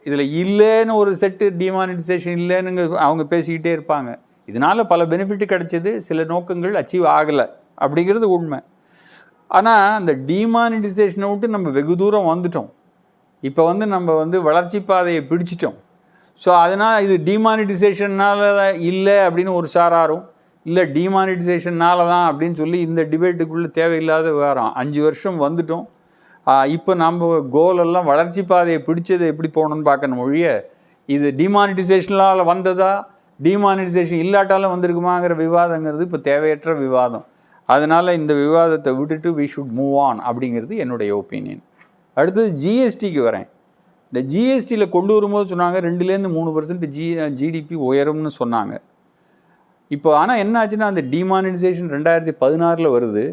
இதில் 0.07 0.25
இல்லைன்னு 0.41 0.93
ஒரு 1.01 1.11
செட்டு 1.21 1.45
டிமானிட்டைசேஷன் 1.61 2.37
இல்லைன்னு 2.41 2.83
அவங்க 3.05 3.23
பேசிக்கிட்டே 3.33 3.71
இருப்பாங்க. 3.77 4.11
இதனால் 4.51 4.89
பல 4.91 5.01
பெனிஃபிட் 5.11 5.51
கிடைச்சது 5.53 5.91
சில 6.07 6.23
நோக்கங்கள் 6.31 6.79
அச்சீவ் 6.81 7.05
ஆகலை 7.17 7.45
அப்படிங்கிறது 7.83 8.27
உண்மை. 8.37 8.59
ஆனால் 9.57 9.95
அந்த 9.99 10.11
டிமானிட்டைசேஷனை 10.29 11.27
விட்டு 11.31 11.47
நம்ம 11.55 11.71
வெகு 11.77 11.95
தூரம் 12.01 12.29
வந்துட்டோம். 12.31 12.69
இப்போ 13.43 13.61
வந்து 13.71 13.85
நம்ம 13.95 14.09
வந்து 14.21 14.37
வளர்ச்சி 14.47 14.79
பாதையை 14.89 15.21
பிடிச்சிட்டோம். 15.31 15.77
ஸோ 16.41 16.49
அதனால் 16.63 17.03
இது 17.05 17.15
டிமானிட்டைசேஷன்னால 17.29 18.41
இல்லை 18.91 19.17
அப்படின்னு 19.25 19.51
ஒரு 19.59 19.67
சாராரும் 19.75 20.23
இல்லை 20.65 20.83
டிமானிட்டைசேஷனால 20.97 22.05
தான் 22.11 22.25
அப்படின்னு 22.29 22.57
சொல்லி 22.61 22.77
இந்த 22.87 23.01
டிபேட்டுக்குள்ளே 23.11 23.69
தேவையில்லாத 23.79 24.25
விவகாரம். 24.35 24.71
அஞ்சு 24.81 24.99
வருஷம் 25.05 25.39
வந்துட்டோம். 25.45 25.85
இப்போ 26.75 26.91
நம்ம 27.03 27.39
கோலெல்லாம் 27.55 28.07
வளர்ச்சி 28.11 28.41
பாதையை 28.51 28.79
பிடிச்சதை 28.87 29.25
எப்படி 29.31 29.49
போகணும்னு 29.57 29.89
பார்க்கணும் 29.89 30.21
மொழிய 30.21 30.47
இது 31.09 31.27
டிமானிட்டைசேஷனால் 31.41 32.41
வந்ததா 32.51 32.93
டிமானிட்டைசேஷன் 33.39 34.21
இல்லாட்டாலும் 34.25 34.73
வந்திருக்குமாங்கிற 34.73 35.35
விவாதங்கிறது 35.43 36.05
இப்போ 36.07 36.19
தேவையற்ற 36.29 36.73
விவாதம். 36.85 37.25
அதனால் 37.69 38.17
இந்த 38.19 38.31
விவாதத்தை 38.43 38.91
விட்டுட்டு 38.99 39.29
வி 39.37 39.45
ஷுட் 39.53 39.73
மூவ் 39.79 39.95
ஆன் 40.07 40.19
அப்படிங்கிறது 40.29 40.73
என்னுடைய 40.83 41.11
ஒப்பீனியன் 41.21 41.61
அடுத்தது 42.17 42.49
ஜிஎஸ்டிக்கு 42.63 43.21
வரேன். 43.27 43.47
இந்த 44.11 44.21
ஜிஎஸ்டியில் 44.31 44.93
கொண்டு 44.95 45.11
வரும்போது 45.17 45.45
சொன்னாங்க 45.51 45.77
ரெண்டுலேருந்து 45.87 46.31
மூணு 46.37 46.49
பர்சன்ட் 46.55 46.85
ஜி 46.95 47.05
ஜிடிபி 47.39 47.75
உயரும்னு 47.89 48.31
சொன்னாங்க. 48.41 48.73
இப்போ 49.91 50.09
ஆனால் 50.19 50.39
என்ன 50.43 50.55
ஆச்சுன்னா 50.61 50.87
அந்த 50.91 51.01
டிமானிடைசேஷன் 51.15 51.89
ரெண்டாயிரத்தி 51.95 52.33
பதினாறில் 52.43 52.93
வருது. 52.95 53.23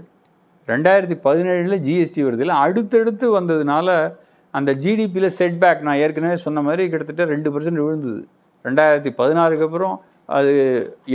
ரெண்டாயிரத்தி 0.69 1.17
பதினேழில் 1.27 1.83
ஜிஎஸ்டி 1.87 2.23
வருது. 2.27 2.43
இல்லை 2.47 2.57
அடுத்தடுத்து 2.65 3.27
வந்ததுனால 3.39 3.89
அந்த 4.55 4.71
ஜிடிபியில் 4.83 5.35
செட்பேக் 5.39 5.85
நான் 5.87 6.01
ஏற்கனவே 6.05 6.37
சொன்ன 6.45 6.63
மாதிரி 6.69 6.83
கிட்டத்தட்ட 6.93 7.25
ரெண்டு 7.35 7.49
பர்சன்ட் 7.55 7.83
விழுந்தது. 7.85 8.21
ரெண்டாயிரத்தி 8.65 9.11
பதினாறுக்கு 9.21 9.67
அப்புறம் 9.69 9.95
அது 10.39 10.53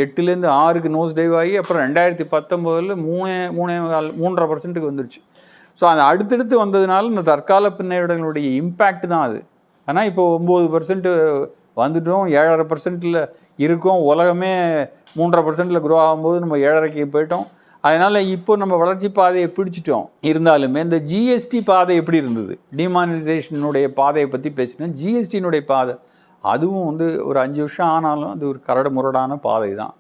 எட்டுலேருந்து 0.04 0.50
ஆறுக்கு 0.62 0.90
நோஸ் 0.96 1.18
டைவ் 1.18 1.34
ஆகி 1.42 1.54
அப்புறம் 1.62 1.82
ரெண்டாயிரத்தி 1.86 2.26
பத்தொம்போதில் 2.36 2.96
மூணே 3.08 3.36
மூணே 3.58 3.76
கால் 3.94 4.10
மூன்றரை 4.22 4.48
பர்சன்ட்டுக்கு 4.52 4.92
வந்துருச்சு. 4.92 5.22
ஸோ 5.80 5.84
அந்த 5.92 6.02
அடுத்தடுத்து 6.10 6.56
வந்ததுனால 6.64 7.10
இந்த 7.14 7.24
தற்கால 7.32 7.70
பின்னடைவுகளுடைய 7.78 8.48
இம்பேக்ட் 8.62 9.06
தான் 9.14 9.26
அது. 9.28 9.40
ஆனால் 9.88 10.08
இப்போ 10.10 10.24
ஒம்பது 10.38 10.68
பர்சன்ட் 10.76 11.08
வந்துட்டோம் 11.84 12.26
ஏழரை 12.40 12.66
பர்சன்ட்டில் 12.72 13.22
இருக்கோம். 13.66 14.00
உலகமே 14.12 14.54
மூன்றரை 15.20 15.42
பர்சன்டில் 15.48 15.84
குரோ 15.86 15.98
ஆகும்போது 16.06 16.38
நம்ம 16.44 16.58
ஏழரைக்கு 16.70 17.06
போயிட்டோம். 17.16 17.46
அதனால் 17.88 18.20
இப்போ 18.36 18.54
நம்ம 18.62 18.76
வளர்ச்சி 18.82 19.10
பாதையை 19.18 19.50
பிடிச்சிட்டோம். 19.58 20.06
இருந்தாலுமே 20.30 20.80
இந்த 20.88 20.98
ஜிஎஸ்டி 21.12 21.60
பாதை 21.70 21.96
எப்படி 22.02 22.18
இருந்தது? 22.24 22.54
டிமானிசேஷனுடைய 22.80 23.88
பாதையை 24.00 24.28
பற்றி 24.34 24.52
பேசினா 24.60 24.88
ஜிஎஸ்டியினுடைய 25.02 25.64
பாதை 25.74 25.96
அதுவும் 26.54 26.88
வந்து 26.90 27.06
ஒரு 27.28 27.38
அஞ்சு 27.44 27.62
வருஷம் 27.66 27.92
ஆனாலும் 27.96 28.32
அது 28.34 28.44
ஒரு 28.52 28.60
கரடு 28.68 28.90
முரடான 28.96 29.38
பாதை 29.46 29.70
தான். 29.82 29.94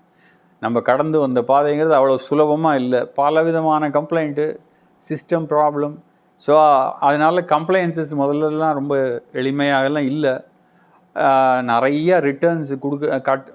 நம்ம 0.63 0.82
கடந்து 0.89 1.17
வந்த 1.25 1.39
பாதைங்கிறது 1.51 1.95
அவ்வளோ 1.99 2.17
சுலபமாக 2.28 2.82
இல்லை. 2.82 2.99
பல 3.21 3.43
விதமான 3.47 3.89
கம்ப்ளைண்ட்டு 3.97 4.45
சிஸ்டம் 5.04 5.47
ப்ராப்ளம் 5.54 5.95
ஸோ 6.45 6.54
அதனால் 7.08 7.47
கம்ப்ளைன்சஸ் 7.54 8.12
முதல்லலாம் 8.21 8.78
ரொம்ப 8.80 8.95
எளிமையாகலாம் 9.41 10.08
இல்லை. 10.13 10.34
நிறைய 11.71 12.19
ரிட்டர்ன்ஸ் 12.28 12.71
கொடுக்க 12.84 13.19
கட் 13.28 13.45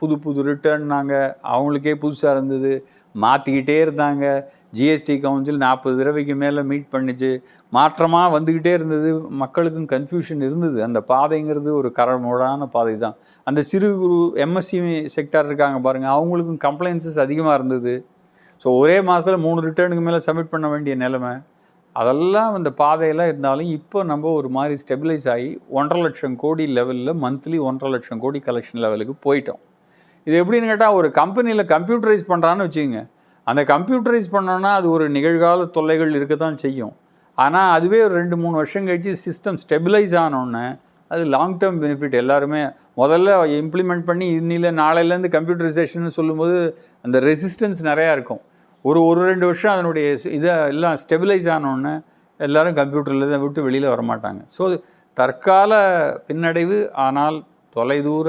புது 0.00 0.14
புது 0.24 0.40
ரிட்டர்ன் 0.48 0.84
நாங்கள் 0.94 1.28
அவங்களுக்கே 1.52 1.94
புதுசாக 2.02 2.34
இருந்தது. 2.36 2.72
மாற்றிக்கிட்டே 3.14 3.76
இருந்தாங்க. 3.84 4.24
ஜிஎஸ்டி 4.78 5.14
கவுன்சில் 5.22 5.62
நாற்பது 5.64 5.94
தடவைக்கு 6.00 6.34
மேலே 6.42 6.60
மீட் 6.70 6.86
பண்ணிச்சு. 6.94 7.30
மாற்றமாக 7.72 8.28
வந்துக்கிட்டே 8.34 8.72
இருந்தது. 8.78 9.08
மக்களுக்கும் 9.42 9.88
கன்ஃபியூஷன் 9.94 10.42
இருந்தது. 10.48 10.78
அந்த 10.88 11.00
பாதைங்கிறது 11.12 11.70
ஒரு 11.80 11.90
கரமுடான 11.98 12.68
பாதை 12.76 12.94
தான் 13.04 13.16
அந்த 13.46 13.60
சிறு 13.70 13.88
குறு 14.02 14.18
எம்எஸ்சி 14.46 14.78
செக்டார் 15.16 15.48
இருக்காங்க 15.50 15.80
பாருங்கள் 15.86 16.14
அவங்களுக்கும் 16.16 16.60
கம்ப்ளைன்சஸ் 16.66 17.18
அதிகமாக 17.26 17.56
இருந்தது. 17.60 17.94
ஸோ 18.62 18.68
ஒரே 18.82 18.96
மாதத்தில் 19.08 19.44
மூணு 19.46 19.60
ரிட்டர்னுக்கு 19.68 20.06
மேலே 20.08 20.20
சப்மிட் 20.26 20.52
பண்ண 20.54 20.68
வேண்டிய 20.74 20.94
நிலைமை. 21.04 21.32
அதெல்லாம் 21.96 22.56
அந்த 22.58 22.70
பாதையெல்லாம் 22.80 23.30
இருந்தாலும் 23.30 23.70
இப்போ 23.78 23.98
நம்ம 24.10 24.32
ஒரு 24.40 24.48
மாதிரி 24.56 24.74
ஸ்டெபிலைஸ் 24.82 25.26
ஆகி 25.34 25.48
ஒன்றரை 25.78 26.00
லட்சம் 26.04 26.36
கோடி 26.42 26.64
லெவலில் 26.76 27.12
மந்த்லி 27.24 27.58
ஒன்றரை 27.68 27.90
லட்சம் 27.94 28.20
கோடி 28.24 28.40
கலெக்ஷன் 28.48 28.82
லெவலுக்கு 28.84 29.14
போயிட்டோம். 29.26 29.60
இது 30.26 30.36
எப்படின்னு 30.42 30.70
கேட்டால் 30.72 30.96
ஒரு 30.98 31.08
கம்பெனியில் 31.20 31.64
கம்ப்யூட்டரைஸ் 31.74 32.24
பண்ணுறான்னு 32.32 32.66
வச்சுக்கோங்க. 32.66 33.00
அந்த 33.46 33.62
கம்ப்யூட்டரைஸ் 33.72 34.28
பண்ணோன்னா 34.34 34.70
அது 34.80 34.86
ஒரு 34.96 35.06
நிகழ்கால 35.16 35.66
தொல்லைகள் 35.76 36.12
இருக்க 36.18 36.34
தான் 36.44 36.60
செய்யும். 36.64 36.94
ஆனால் 37.38 37.70
அதுவே 37.76 37.98
ஒரு 38.06 38.14
ரெண்டு 38.20 38.36
மூணு 38.42 38.54
வருஷம் 38.60 38.86
கழிச்சு 38.88 39.12
சிஸ்டம் 39.26 39.58
ஸ்டெபிலைஸ் 39.64 40.14
ஆனோடனே 40.24 40.66
அது 41.10 41.22
லாங் 41.34 41.56
டேர்ம் 41.60 41.78
பெனிஃபிட் 41.82 42.16
எல்லாருமே 42.22 42.60
முதல்ல 43.00 43.30
இம்ப்ளிமெண்ட் 43.62 44.04
பண்ணி 44.08 44.26
இன்னில 44.40 44.70
நாளையிலேருந்து 44.82 45.30
கம்ப்யூட்டரைசேஷன் 45.36 46.16
சொல்லும்போது 46.18 46.56
அந்த 47.06 47.16
ரெசிஸ்டன்ஸ் 47.30 47.80
நிறையா 47.90 48.12
இருக்கும். 48.18 48.42
ஒரு 48.84 49.00
ஒரு 49.08 49.20
ரெண்டு 49.30 49.44
வருஷம் 49.48 49.74
அதனுடைய 49.74 50.06
இதை 50.36 50.52
எல்லாம் 50.72 50.96
ஸ்டெபிலைஸ் 51.02 51.48
ஆனோடனே 51.56 51.94
எல்லோரும் 52.40 52.78
கம்ப்யூட்டரில் 52.80 53.30
தான் 53.32 53.42
விட்டு 53.44 53.60
வெளியில் 53.66 53.92
வரமாட்டாங்க. 53.94 54.40
ஸோ 54.56 54.62
தற்கால 55.16 55.72
பின்னடைவு 56.28 56.78
ஆனால் 57.06 57.36
தொலைதூர 57.76 58.28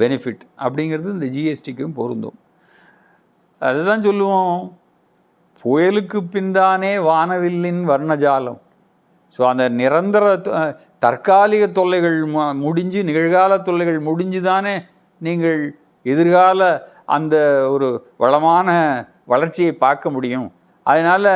பெனிஃபிட் 0.00 0.42
அப்படிங்கிறது 0.64 1.08
இந்த 1.16 1.28
ஜிஎஸ்டிக்கும் 1.36 1.96
பொருந்தும். 2.00 2.36
அதுதான் 3.62 4.04
சொல்லுவோம். 4.08 4.58
புயலுக்கு 5.64 6.18
பின்தானே 6.34 6.92
வானவில்லின் 7.08 7.82
வர்ணஜாலம். 7.92 8.60
ஸோ 9.36 9.42
அந்த 9.52 9.64
நிரந்தர 9.80 10.24
தற்காலிக 11.04 11.64
தொல்லைகள் 11.78 12.18
முடிஞ்சு 12.64 13.00
நிகழ்கால 13.08 13.52
தொல்லைகள் 13.68 13.98
முடிஞ்சு 14.08 14.40
தானே 14.50 14.74
நீங்கள் 15.20 15.60
எதிர்கால 16.12 16.60
அந்த 17.16 17.36
ஒரு 17.74 17.88
வளமான 18.22 18.70
வளர்ச்சியை 19.32 19.72
பார்க்க 19.84 20.10
முடியும். 20.16 20.48
அதனால் 20.86 21.30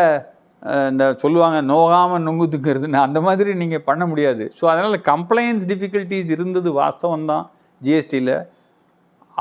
இந்த 0.90 1.04
சொல்லுவாங்க 1.22 1.58
நோகாமல் 1.72 2.24
நொங்குதுங்கிறதுன்னு 2.26 2.98
அந்த 3.06 3.18
மாதிரி 3.26 3.50
நீங்கள் 3.62 3.84
பண்ண 3.88 4.04
முடியாது. 4.10 4.44
ஸோ 4.58 4.64
அதனால் 4.72 4.96
கம்ப்ளைன்ஸ் 5.10 5.64
டிஃபிகல்ட்டிஸ் 5.70 6.32
இருந்தது 6.36 6.70
வாஸ்தவம் 6.80 7.28
தான் 7.32 7.44
ஜிஎஸ்டியில் 7.86 8.34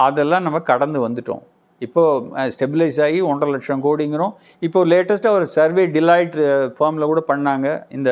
அதெல்லாம் 0.06 0.46
நம்ம 0.48 0.60
கடந்து 0.72 1.00
வந்துட்டோம். 1.06 1.44
இப்போது 1.86 2.52
ஸ்டெபிலைஸ் 2.56 3.00
ஆகி 3.06 3.20
ஒன்றரை 3.32 3.52
லட்சம் 3.56 3.84
கோடிங்கிறோம். 3.88 4.34
இப்போ 4.68 4.80
லேட்டஸ்ட்டாக 4.92 5.38
ஒரு 5.40 5.46
சர்வே 5.58 5.84
டிலைட் 5.98 6.38
ஃபார்மில் 6.78 7.10
கூட 7.12 7.22
பண்ணாங்க. 7.32 7.68
இந்த 7.98 8.12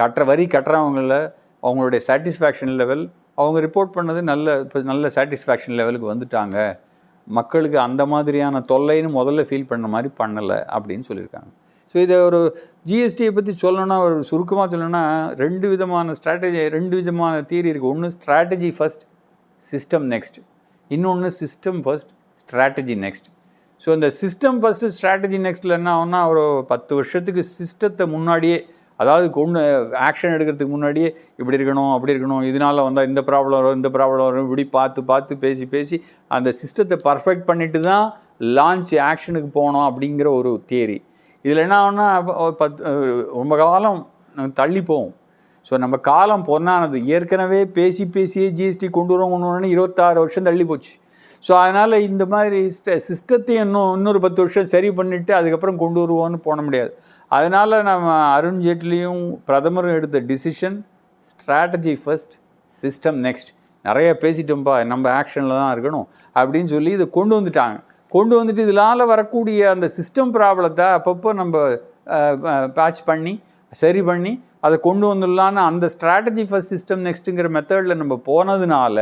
கட்டுற 0.00 0.22
வரி 0.30 0.44
கட்டுறவங்கள 0.54 1.16
அவங்களுடைய 1.66 2.00
சாட்டிஸ்ஃபேக்ஷன் 2.08 2.74
லெவல் 2.80 3.04
அவங்க 3.42 3.58
ரிப்போர்ட் 3.66 3.94
பண்ணது 3.98 4.20
நல்ல 4.30 4.56
இப்போ 4.64 4.80
நல்ல 4.90 5.10
சாட்டிஸ்ஃபேக்ஷன் 5.16 5.76
லெவலுக்கு 5.80 6.10
வந்துட்டாங்க. 6.12 6.58
மக்களுக்கு 7.26 7.78
அந்த 7.78 8.06
மாதிரியான 8.06 8.64
தொல்லைன்னு 8.68 9.10
முதல்ல 9.10 9.42
ஃபீல் 9.48 9.70
பண்ண 9.70 9.86
மாதிரி 9.88 10.10
பண்ணலை 10.18 10.58
அப்படின்னு 10.68 11.06
சொல்லியிருக்காங்க. 11.08 11.50
ஸோ 11.94 11.98
இதை 12.00 12.16
ஒரு 12.16 12.40
ஜிஎஸ்டியை 12.86 13.32
பற்றி 13.34 13.52
சொல்லணும்னா 13.62 13.98
ஒரு 13.98 14.22
சுருக்கமாக 14.22 14.76
சொல்லணும்னா 14.76 15.34
ரெண்டு 15.34 15.68
விதமான 15.68 16.14
ஸ்ட்ராட்டஜி 16.14 16.68
ரெண்டு 16.68 16.96
விதமான 16.96 17.42
தீரி 17.42 17.68
இருக்குது 17.72 17.90
ஒன்று 17.90 18.10
ஸ்ட்ராட்டஜி 18.10 18.70
ஃபர்ஸ்ட் 18.76 19.04
சிஸ்டம் 19.64 20.06
நெக்ஸ்ட் 20.14 20.38
இன்னொன்று 20.90 21.30
system 21.40 21.80
first 21.84 22.12
strategy 22.38 22.94
next 22.94 23.28
so 23.82 23.90
இந்த 23.94 24.08
சிஸ்டம் 24.22 24.58
ஃபஸ்ட்டு 24.60 24.86
ஸ்ட்ராட்டஜி 24.86 25.38
நெக்ஸ்ட்டில் 25.38 25.70
என்ன 25.70 25.90
ஆகும்னா 25.94 26.26
ஒரு 26.26 26.64
பத்து 26.68 26.94
வருஷத்துக்கு 26.94 27.42
சிஸ்டத்தை 27.58 28.06
முன்னாடியே 28.08 28.58
அதாவது 29.04 29.26
கொண்டு 29.38 29.62
ஆக்ஷன் 30.08 30.34
எடுக்கிறதுக்கு 30.36 30.74
முன்னாடியே 30.74 31.08
இப்படி 31.40 31.58
இருக்கணும் 31.58 31.92
அப்படி 31.94 32.14
இருக்கணும் 32.14 32.44
இதனால 32.50 32.84
வந்தால் 32.88 33.08
இந்த 33.10 33.22
ப்ராப்ளம் 33.30 33.58
வரும் 33.60 33.78
இந்த 33.80 33.90
ப்ராப்ளம் 33.96 34.26
வரும் 34.28 34.46
இப்படி 34.48 34.66
பார்த்து 34.76 35.02
பார்த்து 35.10 35.40
பேசி 35.44 35.66
பேசி 35.74 35.98
அந்த 36.36 36.52
சிஸ்டத்தை 36.60 36.98
பர்ஃபெக்ட் 37.08 37.48
பண்ணிட்டு 37.50 37.80
தான் 37.90 38.06
லான்ச் 38.58 38.94
ஆக்ஷனுக்கு 39.10 39.50
போகணும் 39.58 39.86
அப்படிங்கிற 39.88 40.30
ஒரு 40.38 40.52
தியரி 40.70 40.98
இதில் 41.44 41.64
என்ன 41.66 41.76
ஆகுனா 41.82 42.08
பத்து 42.60 42.82
ரொம்ப 43.40 43.54
காலம் 43.62 44.00
தள்ளி 44.60 44.82
போகும் 44.90 45.14
ஸோ 45.66 45.74
நம்ம 45.82 45.96
காலம் 46.10 46.44
பொன்னானது. 46.48 46.98
ஏற்கனவே 47.14 47.60
பேசி 47.76 48.04
பேசியே 48.16 48.48
ஜிஎஸ்டி 48.58 48.88
கொண்டு 48.96 49.12
வரோம் 49.14 49.32
கொண்டு 49.32 49.48
வரோம்னு 49.48 49.70
இருபத்தாறு 49.74 50.18
வருஷம் 50.22 50.46
தள்ளி 50.48 50.64
போச்சு. 50.70 50.92
ஸோ 51.44 51.52
அதனால் 51.62 51.96
இந்த 52.08 52.24
மாதிரி 52.32 52.58
சிஸ்டத்தை 53.08 53.54
இன்னும் 53.64 53.90
இன்னொரு 53.96 54.20
பத்து 54.24 54.40
வருஷம் 54.42 54.70
சரி 54.74 54.90
பண்ணிவிட்டு 54.98 55.32
அதுக்கப்புறம் 55.38 55.80
கொண்டு 55.82 55.98
வருவோன்னு 56.02 56.38
போன 56.46 56.62
முடியாது. 56.66 56.92
அதனால் 57.34 57.76
நம்ம 57.82 58.08
அருண் 58.36 58.60
ஜேட்லியும் 58.62 59.22
பிரதமரும் 59.48 59.96
எடுத்த 59.98 60.18
decision 60.30 60.76
strategy 61.30 61.94
first 62.02 62.34
system 62.74 63.18
next 63.26 63.50
நிறைய 63.84 64.10
பேசிட்டோம்ப்பா 64.22 64.74
நம்ம 64.86 65.06
ஆக்ஷனில் 65.20 65.58
தான் 65.60 65.72
இருக்கணும் 65.74 66.06
அப்படின்னு 66.36 66.68
சொல்லி 66.68 66.90
இதை 66.90 67.06
கொண்டு 67.10 67.34
வந்துட்டாங்க. 67.38 67.76
கொண்டு 68.12 68.34
வந்துட்டு 68.40 68.64
இதனால் 68.66 69.02
வரக்கூடிய 69.04 69.60
அந்த 69.70 69.86
சிஸ்டம் 69.96 70.32
ப்ராப்ளத்தை 70.34 70.86
அப்பப்போ 70.98 71.30
நம்ம 71.32 71.54
பேட்ச் 72.76 73.00
பண்ணி 73.04 73.34
சரி 73.72 74.00
பண்ணி 74.02 74.32
அதை 74.60 74.76
கொண்டு 74.80 75.06
வந்துடலான்னு 75.12 75.60
அந்த 75.60 75.86
ஸ்ட்ராட்டஜி 75.94 76.44
ஃபர்ஸ்ட் 76.48 76.72
சிஸ்டம் 76.74 77.02
நெக்ஸ்ட்டுங்கிற 77.06 77.48
மெத்தடில் 77.56 78.00
நம்ம 78.02 78.14
போனதுனால 78.26 78.98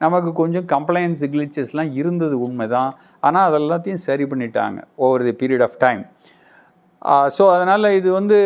நமக்கு 0.00 0.30
கொஞ்சம் 0.32 0.66
கம்ப்ளைன்ஸ் 0.66 1.24
கிளிச்சஸ்லாம் 1.26 1.90
இருந்தது 1.92 2.34
உண்மை 2.40 2.66
தான் 2.68 2.90
ஆனால் 3.20 3.46
அதெல்லாத்தையும் 3.48 4.02
சரி 4.02 4.24
பண்ணிட்டாங்க 4.24 4.78
over 4.96 5.24
the 5.24 5.34
period 5.40 5.64
of 5.66 5.78
time 5.78 6.02
so 7.36 7.42
அதனால் 7.54 7.94
இது 7.98 8.08
வந்து 8.18 8.38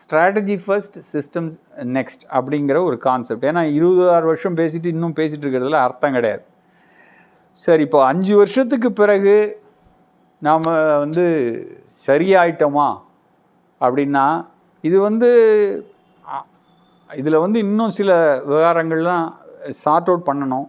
ஸ்ட்ராட்டஜி 0.00 0.56
ஃபர்ஸ்ட் 0.64 0.96
சிஸ்டம் 1.12 1.48
நெக்ஸ்ட் 1.96 2.24
அப்படிங்கிற 2.36 2.78
ஒரு 2.88 2.96
கான்செப்ட் 3.06 3.46
ஏன்னா 3.50 3.62
இருபதாறு 3.78 4.26
வருஷம் 4.30 4.58
பேசிட்டு 4.60 4.92
இன்னும் 4.94 5.16
பேசிகிட்டு 5.18 5.44
இருக்கிறதுல 5.46 5.80
அர்த்தம் 5.86 6.16
கிடையாது. 6.18 6.42
சரி 7.64 7.82
இப்போ 7.86 8.00
அஞ்சு 8.10 8.34
வருஷத்துக்கு 8.40 8.90
பிறகு 9.00 9.36
நாம் 10.42 10.66
வந்து 11.04 11.24
சரியாயிட்டோமா 12.08 12.88
அப்படின்னா 13.80 14.26
இது 14.84 14.96
வந்து 15.08 15.30
இதில் 17.10 17.42
வந்து 17.44 17.58
இன்னும் 17.66 17.96
சில 17.98 18.10
விவகாரங்கள்லாம் 18.48 19.24
சார்ட் 19.84 20.10
அவுட் 20.10 20.28
பண்ணணும். 20.28 20.66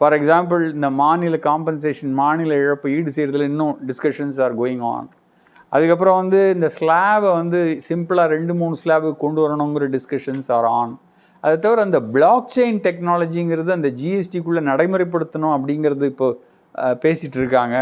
ஃபார் 0.00 0.14
எக்ஸாம்பிள் 0.18 0.62
இந்த 0.76 0.88
மாநில 1.02 1.36
காம்பன்சேஷன் 1.48 2.12
மாநில 2.22 2.54
இழப்பு 2.62 2.92
ஈடு 2.96 3.10
செய்கிறதுல 3.16 3.48
இன்னும் 3.52 3.74
டிஸ்கஷன்ஸ் 3.90 4.38
ஆர் 4.44 4.54
கோயிங் 4.60 4.84
ஆன் 4.92 5.08
அதுக்கப்புறம் 5.72 6.18
வந்து 6.22 6.40
இந்த 6.56 6.68
ஸ்லாபை 6.76 7.30
வந்து 7.40 7.60
சிம்பிளாக 7.88 8.28
ரெண்டு 8.34 8.52
மூணு 8.60 8.74
ஸ்லாபு 8.82 9.10
கொண்டு 9.24 9.40
வரணுங்கிற 9.44 9.86
டிஸ்கஷன்ஸ் 9.96 10.48
ஆர் 10.56 10.68
ஆன் 10.80 10.92
அதை 11.44 11.54
தவிர 11.64 11.82
அந்த 11.88 11.98
பிளாக் 12.14 12.50
செயின் 12.54 12.80
டெக்னாலஜிங்கிறது 12.86 13.70
அந்த 13.76 13.88
ஜிஎஸ்டிக்குள்ளே 14.00 14.62
நடைமுறைப்படுத்தணும் 14.70 15.54
அப்படிங்கிறது 15.56 16.06
இப்போ 16.12 16.28
பேசிகிட்டு 17.04 17.38
இருக்காங்க. 17.40 17.76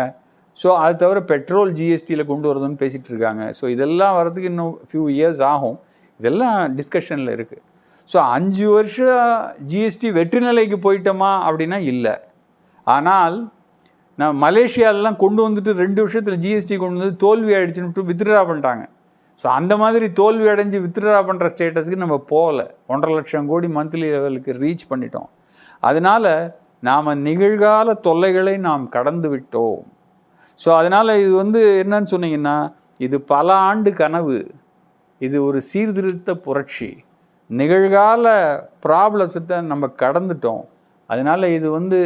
ஸோ 0.58 0.68
அது 0.84 0.94
தவிர 1.02 1.18
பெட்ரோல் 1.32 1.70
ஜிஎஸ்டியில் 1.78 2.30
கொண்டு 2.30 2.48
வரதுன்னு 2.50 2.80
பேசிகிட்டு 2.82 3.10
இருக்காங்க. 3.12 3.42
ஸோ 3.58 3.64
இதெல்லாம் 3.74 4.14
வரதுக்கு 4.18 4.50
இன்னும் 4.52 4.72
ஃபியூ 4.88 5.04
இயர்ஸ் 5.16 5.42
ஆகும். 5.52 5.76
இதெல்லாம் 6.20 6.58
டிஸ்கஷனில் 6.78 7.34
இருக்குது 7.36 7.62
ஸோ 8.10 8.18
அஞ்சு 8.36 8.66
வருஷம் 8.76 9.20
ஜிஎஸ்டி 9.70 10.08
வெற்றி 10.18 10.40
நிலைக்கு 10.46 10.76
போயிட்டோமா 10.86 11.30
அப்படின்னா 11.48 11.78
இல்லை. 11.92 12.14
ஆனால் 12.86 13.36
நான் 14.20 14.38
மலேசியாலலாம் 14.44 15.20
கொண்டு 15.24 15.40
வந்துட்டு 15.46 15.72
ரெண்டு 15.82 16.00
வருஷத்தில் 16.04 16.40
ஜிஎஸ்டி 16.44 16.76
கொண்டு 16.82 17.02
வந்து 17.02 17.16
தோல்வி 17.24 17.52
ஆயிடுச்சுன்னு 17.58 18.08
வித்ட்ரா 18.10 18.40
பண்ணிட்டாங்க. 18.48 18.84
ஸோ 19.42 19.46
அந்த 19.58 19.74
மாதிரி 19.82 20.06
தோல்வி 20.20 20.46
அடைஞ்சு 20.52 20.78
வித்ட்ரா 20.86 21.20
பண்ணுற 21.28 21.46
ஸ்டேட்டஸ்க்கு 21.52 22.02
நம்ம 22.04 22.16
போகல. 22.32 22.62
ஒன்றரை 22.92 23.12
லட்சம் 23.18 23.50
கோடி 23.50 23.68
மந்த்லி 23.76 24.08
லெவலுக்கு 24.14 24.52
ரீச் 24.62 24.84
பண்ணிட்டோம். 24.90 25.28
அதனால் 25.88 26.32
நாம் 26.88 27.08
நிகழ்கால 27.28 27.94
தொல்லைகளை 28.06 28.54
நாம் 28.66 28.84
கடந்து 28.96 29.28
விட்டோம். 29.34 29.80
ஸோ 30.60 30.68
அதனால் 30.80 31.12
இது 31.24 31.32
வந்து 31.42 31.60
என்னன்னு 31.82 32.12
சொன்னீங்கன்னா 32.14 32.56
இது 33.06 33.16
பல 33.32 33.48
ஆண்டு 33.68 33.90
கனவு. 34.02 34.38
இது 35.20 35.36
ஒரு 35.48 35.58
சீர்திருத்த 35.70 36.30
புரட்சி. 36.46 36.90
நிகழ்கால 37.50 38.26
ப்ராப்ளத்தை 38.86 39.56
நம்ம 39.70 39.86
கடந்துட்டோம். 40.02 40.64
அதனால் 41.10 41.54
இது 41.58 41.68
வந்து 41.78 42.00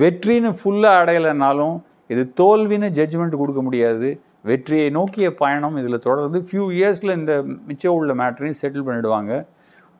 வெற்றின்னு 0.00 0.50
ஃபுல்லாக 0.58 1.00
அடையலைனாலும் 1.02 1.76
இது 2.12 2.22
தோல்வின்னு 2.40 2.88
ஜட்ஜ்மெண்ட் 2.98 3.40
கொடுக்க 3.42 3.60
முடியாது. 3.66 4.08
வெற்றியை 4.48 4.86
நோக்கிய 4.98 5.26
பயணம் 5.42 5.76
இதில் 5.80 6.04
தொடர்ந்து 6.06 6.38
ஃபியூ 6.48 6.64
இயர்ஸில் 6.78 7.16
இந்த 7.20 7.34
மிச்சம் 7.68 7.96
உள்ள 7.98 8.12
மேட்டரையும் 8.20 8.58
செட்டில் 8.60 8.86
பண்ணிடுவாங்க. 8.86 9.32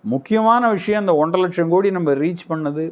முக்கியமான 0.04 0.70
விஷயம் 0.76 1.02
இந்த 1.04 1.14
ஒன்றரை 1.22 1.40
லட்சம் 1.44 1.72
கோடி 1.74 1.90
நம்ம 1.96 2.14
ரீச் 2.22 2.44
பண்ணது. 2.52 2.84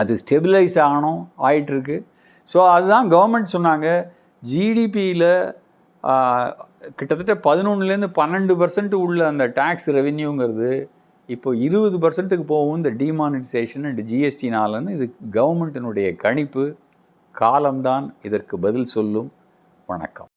அது 0.00 0.12
ஸ்டெபிலைஸ் 0.22 0.76
ஆகணும் 0.86 1.20
ஆயிட்டுருக்கு. 1.48 1.96
ஸோ 2.52 2.58
அதுதான் 2.76 3.10
கவர்மெண்ட் 3.14 3.54
சொன்னாங்க. 3.56 3.88
ஜிடிபியில் 4.52 5.30
கிட்டத்தட்ட 6.98 7.34
பதினொன்றுலேருந்து 7.48 8.10
பன்னெண்டு 8.20 8.54
பர்சன்ட் 8.62 8.94
உள்ள 9.04 9.20
அந்த 9.32 9.44
டேக்ஸ் 9.58 9.88
ரெவென்யூங்கிறது 9.98 10.72
இப்போ 11.26 11.56
இருபது 11.56 11.96
பர்சன்ட்டுக்கு 11.98 12.46
போகும் 12.46 12.76
இந்த 12.76 12.90
டிமானிட்டைசேஷன் 12.90 13.84
அண்ட் 13.84 14.00
ஜிஎஸ்டினாலன்னு 14.00 14.90
இது 14.90 15.06
கவர்மெண்ட்டினுடைய 15.32 16.16
கணிப்பு. 16.16 16.74
காலம்தான் 17.32 18.14
இதற்கு 18.22 18.58
பதில் 18.58 18.84
சொல்லும். 18.84 19.32
வணக்கம். 19.86 20.28